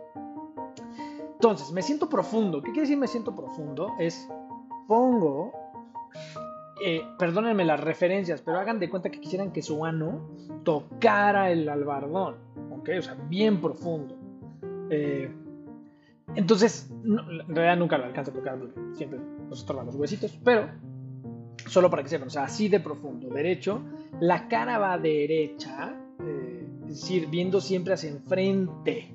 Entonces, 1.32 1.72
me 1.72 1.82
siento 1.82 2.08
profundo. 2.08 2.60
¿Qué 2.60 2.72
quiere 2.72 2.82
decir 2.82 2.98
me 2.98 3.06
siento 3.06 3.34
profundo? 3.34 3.94
Es 3.98 4.28
pongo, 4.88 5.52
eh, 6.84 7.02
perdónenme 7.18 7.64
las 7.64 7.80
referencias, 7.80 8.42
pero 8.42 8.58
hagan 8.58 8.78
de 8.78 8.90
cuenta 8.90 9.08
que 9.08 9.20
quisieran 9.20 9.52
que 9.52 9.62
su 9.62 9.84
ano 9.84 10.28
tocara 10.64 11.50
el 11.50 11.68
albardón. 11.68 12.36
¿ok? 12.72 12.90
O 12.98 13.02
sea, 13.02 13.14
bien 13.14 13.60
profundo. 13.60 14.17
Eh, 14.90 15.30
entonces, 16.34 16.90
en 17.04 17.54
realidad 17.54 17.76
nunca 17.76 17.98
lo 17.98 18.04
alcanza 18.04 18.30
a 18.30 18.34
tocar 18.34 18.58
siempre 18.92 19.18
nos 19.48 19.60
estorban 19.60 19.86
los 19.86 19.94
huesitos, 19.94 20.38
pero 20.44 20.68
solo 21.66 21.90
para 21.90 22.02
que 22.02 22.08
sepan, 22.08 22.28
o 22.28 22.30
sea, 22.30 22.44
así 22.44 22.68
de 22.68 22.80
profundo, 22.80 23.28
derecho, 23.28 23.82
la 24.20 24.48
cara 24.48 24.78
va 24.78 24.98
derecha, 24.98 25.94
eh, 26.20 26.68
es 26.82 26.88
decir, 26.88 27.28
viendo 27.28 27.60
siempre 27.60 27.94
hacia 27.94 28.10
enfrente. 28.10 29.14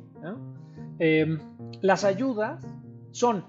Eh, 0.99 1.37
las 1.81 2.03
ayudas 2.03 2.65
son 3.11 3.45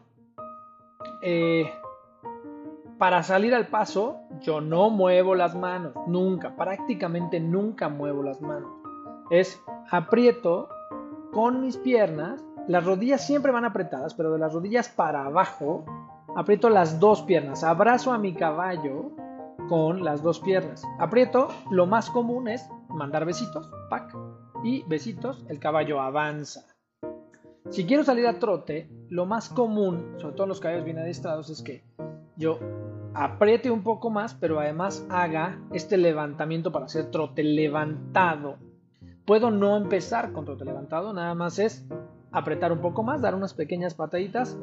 para 2.98 3.22
salir 3.22 3.54
al 3.54 3.68
paso, 3.68 4.20
yo 4.40 4.60
no 4.60 4.90
muevo 4.90 5.34
las 5.34 5.54
manos, 5.54 5.94
nunca, 6.06 6.54
prácticamente 6.56 7.40
nunca 7.40 7.88
muevo 7.88 8.22
las 8.22 8.40
manos. 8.40 8.70
Es 9.30 9.60
aprieto 9.90 10.68
con 11.34 11.60
mis 11.60 11.76
piernas, 11.76 12.42
las 12.68 12.84
rodillas 12.86 13.26
siempre 13.26 13.50
van 13.50 13.64
apretadas, 13.64 14.14
pero 14.14 14.32
de 14.32 14.38
las 14.38 14.52
rodillas 14.52 14.88
para 14.88 15.26
abajo, 15.26 15.84
aprieto 16.36 16.70
las 16.70 17.00
dos 17.00 17.22
piernas, 17.22 17.64
abrazo 17.64 18.12
a 18.12 18.18
mi 18.18 18.34
caballo 18.34 19.10
con 19.68 20.04
las 20.04 20.22
dos 20.22 20.38
piernas. 20.38 20.84
Aprieto, 21.00 21.48
lo 21.70 21.86
más 21.86 22.08
común 22.08 22.46
es 22.46 22.66
mandar 22.88 23.24
besitos, 23.24 23.68
pack, 23.90 24.16
y 24.62 24.84
besitos, 24.84 25.44
el 25.48 25.58
caballo 25.58 26.00
avanza. 26.00 26.66
Si 27.68 27.84
quiero 27.84 28.04
salir 28.04 28.28
a 28.28 28.38
trote, 28.38 28.88
lo 29.08 29.26
más 29.26 29.48
común, 29.48 30.14
sobre 30.18 30.34
todo 30.34 30.44
en 30.44 30.48
los 30.50 30.60
caballos 30.60 30.84
bien 30.84 30.98
adiestrados, 30.98 31.50
es 31.50 31.62
que 31.62 31.82
yo 32.36 32.60
apriete 33.12 33.72
un 33.72 33.82
poco 33.82 34.08
más, 34.08 34.34
pero 34.34 34.60
además 34.60 35.04
haga 35.10 35.58
este 35.72 35.96
levantamiento 35.96 36.70
para 36.70 36.86
hacer 36.86 37.10
trote 37.10 37.42
levantado 37.42 38.56
Puedo 39.24 39.50
no 39.50 39.76
empezar 39.76 40.32
con 40.32 40.44
trote 40.44 40.64
levantado, 40.64 41.12
nada 41.12 41.34
más 41.34 41.58
es 41.58 41.87
apretar 42.30 42.72
un 42.72 42.80
poco 42.80 43.02
más, 43.02 43.22
dar 43.22 43.34
unas 43.34 43.54
pequeñas 43.54 43.94
pataditas 43.94 44.58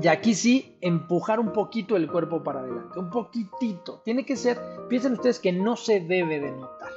Y 0.00 0.08
aquí 0.08 0.34
sí, 0.34 0.78
empujar 0.80 1.38
un 1.38 1.52
poquito 1.52 1.96
el 1.96 2.10
cuerpo 2.10 2.42
para 2.42 2.60
adelante, 2.60 2.98
un 2.98 3.10
poquitito. 3.10 4.00
Tiene 4.04 4.24
que 4.24 4.36
ser, 4.36 4.58
piensen 4.88 5.12
ustedes 5.12 5.38
que 5.38 5.52
no 5.52 5.76
se 5.76 6.00
debe 6.00 6.40
de 6.40 6.52
notar. 6.52 6.90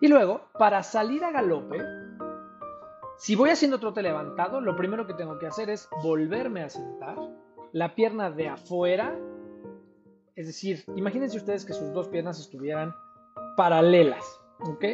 Y 0.00 0.08
luego, 0.08 0.42
para 0.58 0.82
salir 0.82 1.24
a 1.24 1.30
galope, 1.30 1.78
si 3.18 3.34
voy 3.36 3.50
haciendo 3.50 3.80
trote 3.80 4.02
levantado, 4.02 4.60
lo 4.60 4.76
primero 4.76 5.06
que 5.06 5.14
tengo 5.14 5.38
que 5.38 5.46
hacer 5.46 5.68
es 5.68 5.88
volverme 6.02 6.62
a 6.62 6.70
sentar, 6.70 7.16
la 7.72 7.94
pierna 7.94 8.30
de 8.30 8.48
afuera, 8.48 9.14
es 10.36 10.46
decir, 10.46 10.84
imagínense 10.96 11.36
ustedes 11.36 11.64
que 11.66 11.74
sus 11.74 11.92
dos 11.92 12.08
piernas 12.08 12.40
estuvieran 12.40 12.94
paralelas, 13.56 14.40
¿ok? 14.60 14.84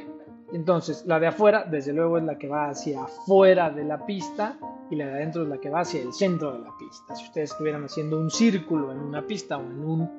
Entonces, 0.53 1.05
la 1.07 1.19
de 1.19 1.27
afuera, 1.27 1.65
desde 1.65 1.93
luego, 1.93 2.19
es 2.19 2.25
la 2.25 2.39
que 2.39 2.49
va 2.49 2.69
hacia 2.69 3.03
afuera 3.03 3.71
de 3.71 3.85
la 3.85 4.07
pista 4.07 4.57
y 4.91 4.97
la 4.97 5.07
de 5.07 5.15
adentro 5.15 5.43
es 5.43 5.49
la 5.49 5.59
que 5.59 5.71
va 5.71 5.81
hacia 5.81 6.01
el 6.01 6.13
centro 6.13 6.53
de 6.53 6.61
la 6.61 6.77
pista. 6.79 7.17
Si 7.17 7.25
ustedes 7.25 7.51
estuvieran 7.51 7.85
haciendo 7.85 8.19
un 8.19 8.31
círculo 8.31 8.93
en 8.93 8.99
una 8.99 9.27
pista 9.27 9.59
o 9.59 9.63
en 9.63 9.85
un 9.85 10.11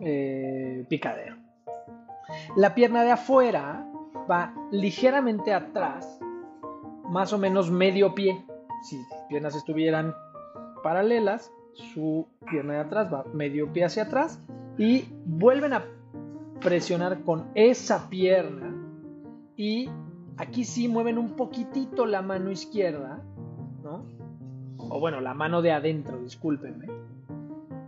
eh, 0.00 0.84
picadero. 0.88 1.36
La 2.56 2.74
pierna 2.74 3.02
de 3.02 3.12
afuera 3.12 3.86
va 4.30 4.54
ligeramente 4.70 5.52
atrás, 5.52 6.18
más 7.08 7.32
o 7.32 7.38
menos 7.38 7.70
medio 7.70 8.14
pie. 8.14 8.44
Si 8.82 8.96
las 9.10 9.22
piernas 9.28 9.56
estuvieran 9.56 10.14
paralelas, 10.82 11.50
su 11.74 12.26
pierna 12.48 12.74
de 12.74 12.80
atrás 12.80 13.12
va 13.12 13.24
medio 13.32 13.72
pie 13.72 13.84
hacia 13.84 14.04
atrás 14.04 14.40
y 14.78 15.04
vuelven 15.24 15.72
a 15.72 15.84
presionar 16.60 17.22
con 17.22 17.50
esa 17.54 18.08
pierna 18.08 18.65
y 19.56 19.88
aquí 20.36 20.64
sí 20.64 20.88
mueven 20.88 21.18
un 21.18 21.34
poquitito 21.34 22.06
la 22.06 22.22
mano 22.22 22.50
izquierda, 22.50 23.22
¿no? 23.82 24.04
O 24.78 25.00
bueno, 25.00 25.20
la 25.20 25.34
mano 25.34 25.62
de 25.62 25.72
adentro, 25.72 26.18
discúlpenme. 26.18 26.86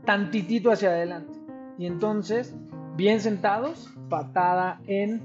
Tantitito 0.05 0.73
hacia 0.73 0.89
adelante. 0.89 1.39
Y 1.77 1.87
entonces, 1.87 2.57
bien 2.97 3.21
sentados, 3.21 3.93
patada 4.09 4.81
en 4.87 5.23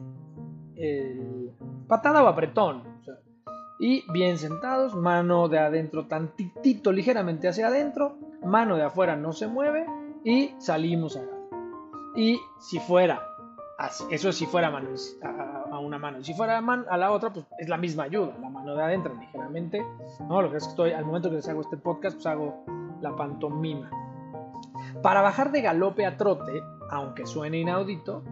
el... 0.76 1.52
Patada 1.88 2.24
o 2.24 2.28
apretón. 2.28 2.84
y 3.80 4.04
bien 4.12 4.38
sentados, 4.38 4.96
mano 4.96 5.50
de 5.50 5.60
adentro 5.60 6.06
tantitito 6.06 6.92
ligeramente 6.92 7.48
hacia 7.48 7.68
adentro, 7.68 8.18
mano 8.46 8.78
de 8.78 8.84
afuera 8.84 9.16
no 9.16 9.34
se 9.34 9.48
mueve 9.48 9.86
y 10.24 10.52
salimos 10.60 11.18
a 11.18 11.24
Y 12.16 12.40
si 12.60 12.80
fuera, 12.80 13.22
eso 14.10 14.32
si 14.32 14.46
fuera 14.46 14.70
mano, 14.70 14.90
una 15.86 16.00
mano, 16.00 16.20
y 16.20 16.24
si 16.24 16.34
fuera 16.34 16.58
a 16.58 16.98
la 16.98 17.12
otra, 17.12 17.32
pues 17.32 17.46
es 17.58 17.70
la 17.70 17.78
misma 17.78 18.04
ayuda, 18.04 18.38
la 18.42 18.50
mano 18.50 18.76
de 18.76 18.84
adentro 18.84 19.14
ligeramente. 19.20 19.86
No, 20.28 20.42
lo 20.42 20.52
que 20.52 20.58
es 20.58 20.64
que 20.64 20.70
estoy, 20.70 20.92
al 20.92 21.06
momento 21.06 21.30
que 21.30 21.38
les 21.38 21.48
hago 21.48 21.62
este 21.62 21.78
podcast, 21.78 22.16
pues 22.16 22.26
hago 22.28 22.66
la 23.02 23.16
pantomima. 23.16 23.90
Para 25.02 25.22
bajar 25.22 25.52
de 25.52 25.62
galope 25.62 26.06
a 26.06 26.18
trote, 26.18 26.62
aunque 26.90 27.26
suene 27.26 27.60
inaudito, 27.60 28.24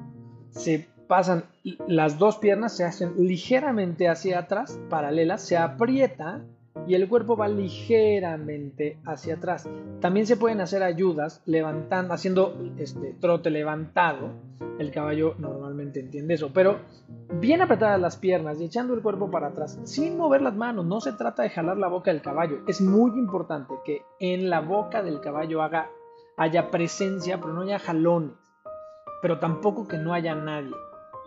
se 0.49 0.87
pasan 1.07 1.43
las 1.87 2.17
dos 2.17 2.37
piernas, 2.37 2.75
se 2.75 2.85
hacen 2.85 3.13
ligeramente 3.17 4.07
hacia 4.07 4.39
atrás, 4.39 4.79
paralelas, 4.89 5.41
se 5.41 5.57
aprieta 5.57 6.41
y 6.87 6.95
el 6.95 7.07
cuerpo 7.07 7.37
va 7.37 7.47
ligeramente 7.47 8.99
hacia 9.05 9.35
atrás. 9.35 9.69
También 9.99 10.25
se 10.25 10.37
pueden 10.37 10.61
hacer 10.61 10.83
ayudas 10.83 11.41
levantando, 11.45 12.13
haciendo 12.13 12.57
este 12.77 13.13
trote 13.19 13.49
levantado. 13.49 14.29
El 14.79 14.91
caballo 14.91 15.35
normalmente 15.37 15.99
entiende 15.99 16.33
eso, 16.33 16.51
pero 16.53 16.79
bien 17.39 17.61
apretadas 17.61 17.99
las 17.99 18.17
piernas 18.17 18.59
y 18.59 18.65
echando 18.65 18.93
el 18.93 19.01
cuerpo 19.01 19.29
para 19.29 19.47
atrás, 19.47 19.79
sin 19.83 20.17
mover 20.17 20.41
las 20.41 20.55
manos. 20.55 20.85
No 20.85 21.01
se 21.01 21.13
trata 21.13 21.43
de 21.43 21.49
jalar 21.49 21.77
la 21.77 21.87
boca 21.87 22.11
del 22.11 22.21
caballo. 22.21 22.59
Es 22.67 22.81
muy 22.81 23.11
importante 23.11 23.73
que 23.85 24.01
en 24.19 24.49
la 24.49 24.61
boca 24.61 25.03
del 25.03 25.21
caballo 25.21 25.61
haga, 25.61 25.89
haya 26.37 26.71
presencia, 26.71 27.39
pero 27.39 27.53
no 27.53 27.61
haya 27.61 27.79
jalones. 27.79 28.33
Pero 29.21 29.39
tampoco 29.39 29.87
que 29.87 29.97
no 29.97 30.13
haya 30.13 30.33
nadie. 30.33 30.73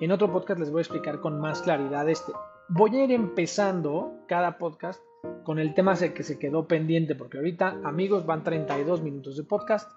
En 0.01 0.11
otro 0.11 0.33
podcast 0.33 0.59
les 0.59 0.73
voy 0.73 0.81
a 0.81 0.83
explicar 0.83 1.21
con 1.21 1.39
más 1.39 1.63
claridad 1.63 2.09
este. 2.09 2.33
Voy 2.69 2.97
a 2.97 3.05
ir 3.05 3.13
empezando 3.13 4.15
cada 4.27 4.59
podcast 4.59 5.01
con 5.45 5.59
el 5.59 5.75
tema 5.75 5.95
que 5.97 6.23
se 6.23 6.39
quedó 6.39 6.67
pendiente, 6.67 7.15
porque 7.15 7.39
ahorita, 7.39 7.81
amigos, 7.85 8.27
van 8.27 8.43
32 8.43 9.03
minutos 9.03 9.37
de 9.37 9.45
podcast. 9.45 9.91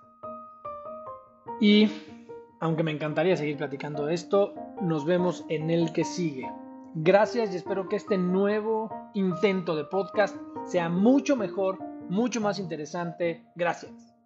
Y 1.59 1.89
aunque 2.59 2.83
me 2.83 2.91
encantaría 2.91 3.37
seguir 3.37 3.57
platicando 3.57 4.05
de 4.05 4.13
esto, 4.13 4.53
nos 4.81 5.05
vemos 5.05 5.45
en 5.49 5.69
el 5.69 5.93
que 5.93 6.03
sigue. 6.03 6.49
Gracias 6.95 7.53
y 7.53 7.57
espero 7.57 7.87
que 7.87 7.95
este 7.95 8.17
nuevo 8.17 8.89
intento 9.13 9.75
de 9.75 9.85
podcast 9.85 10.35
sea 10.65 10.89
mucho 10.89 11.35
mejor, 11.35 11.79
mucho 12.09 12.41
más 12.41 12.59
interesante. 12.59 13.45
Gracias. 13.55 14.16